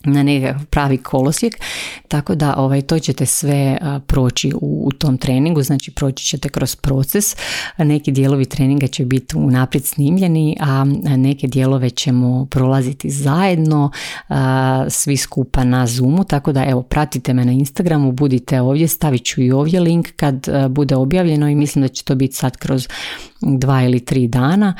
na 0.04 0.22
nekakav 0.22 0.66
pravi 0.66 0.96
kolosijek, 0.96 1.54
tako 2.08 2.34
da 2.34 2.54
ovaj, 2.56 2.82
to 2.82 2.98
ćete 2.98 3.26
sve 3.26 3.78
proći 4.06 4.52
u, 4.54 4.82
u 4.86 4.92
tom 4.92 5.18
treningu, 5.18 5.62
znači 5.62 5.90
proći 5.90 6.26
ćete 6.26 6.48
kroz 6.48 6.76
proces, 6.76 7.36
neki 7.78 8.12
dijelovi 8.12 8.44
treninga 8.44 8.86
će 8.86 9.04
biti 9.04 9.36
unaprijed 9.36 9.84
snimljeni, 9.84 10.56
a 10.60 10.84
neke 11.16 11.46
dijelove 11.46 11.90
ćemo 11.90 12.46
prolaziti 12.50 13.10
zajedno, 13.10 13.90
svi 14.88 15.16
skupa 15.16 15.64
na 15.64 15.86
Zoomu, 15.86 16.24
tako 16.24 16.52
da 16.52 16.64
evo 16.64 16.82
pratite 16.82 17.34
me 17.34 17.44
na 17.44 17.52
Instagramu, 17.52 18.12
budite 18.12 18.60
ovdje, 18.60 18.88
stavit 18.88 19.24
ću 19.24 19.42
i 19.42 19.52
ovdje 19.52 19.80
link 19.80 20.08
kad 20.16 20.46
bude 20.70 20.96
objavljeno 20.96 21.48
i 21.48 21.54
mislim 21.54 21.82
da 21.82 21.88
će 21.88 22.04
to 22.04 22.14
biti 22.14 22.34
sad 22.34 22.56
kroz 22.56 22.88
dva 23.40 23.82
ili 23.82 24.00
tri 24.00 24.28
dana 24.28 24.74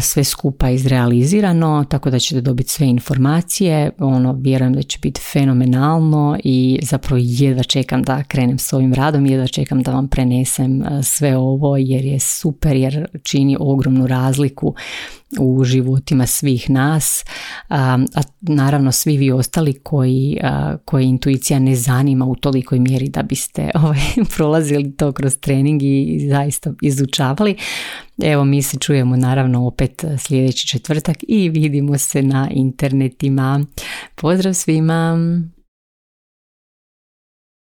sve 0.00 0.24
skupa 0.24 0.70
izrealizirano, 0.70 1.84
tako 1.88 2.10
da 2.10 2.18
ćete 2.18 2.40
dobiti 2.40 2.70
sve 2.70 2.86
informacije, 2.86 3.90
ono 3.98 4.32
vjerujem 4.50 4.72
da 4.72 4.82
će 4.82 4.98
biti 5.02 5.20
fenomenalno 5.32 6.38
i 6.44 6.78
zapravo 6.82 7.20
jedva 7.24 7.62
čekam 7.62 8.02
da 8.02 8.22
krenem 8.22 8.58
s 8.58 8.72
ovim 8.72 8.94
radom, 8.94 9.26
jedva 9.26 9.46
čekam 9.46 9.82
da 9.82 9.92
vam 9.92 10.08
prenesem 10.08 10.84
sve 11.02 11.36
ovo 11.36 11.76
jer 11.76 12.04
je 12.04 12.18
super, 12.18 12.76
jer 12.76 13.06
čini 13.22 13.56
ogromnu 13.60 14.06
razliku 14.06 14.74
u 15.38 15.64
životima 15.64 16.26
svih 16.26 16.70
nas, 16.70 17.24
a, 17.68 17.98
naravno 18.40 18.92
svi 18.92 19.16
vi 19.16 19.32
ostali 19.32 19.72
koji, 19.72 20.38
koji 20.84 21.04
intuicija 21.04 21.58
ne 21.58 21.76
zanima 21.76 22.24
u 22.24 22.34
tolikoj 22.34 22.78
mjeri 22.78 23.08
da 23.08 23.22
biste 23.22 23.70
ovaj, 23.82 24.00
prolazili 24.36 24.96
to 24.96 25.12
kroz 25.12 25.36
trening 25.36 25.82
i 25.82 26.28
zaista 26.30 26.72
izučavali. 26.82 27.56
Evo 28.22 28.44
mi 28.44 28.62
se 28.62 28.78
čujemo 28.78 29.16
naravno 29.16 29.66
opet 29.66 30.04
sljedeći 30.18 30.66
četvrtak 30.66 31.16
i 31.28 31.48
vidimo 31.48 31.98
se 31.98 32.22
na 32.22 32.48
internetima. 32.52 33.64
Pozdrav 34.14 34.54
svima! 34.54 35.18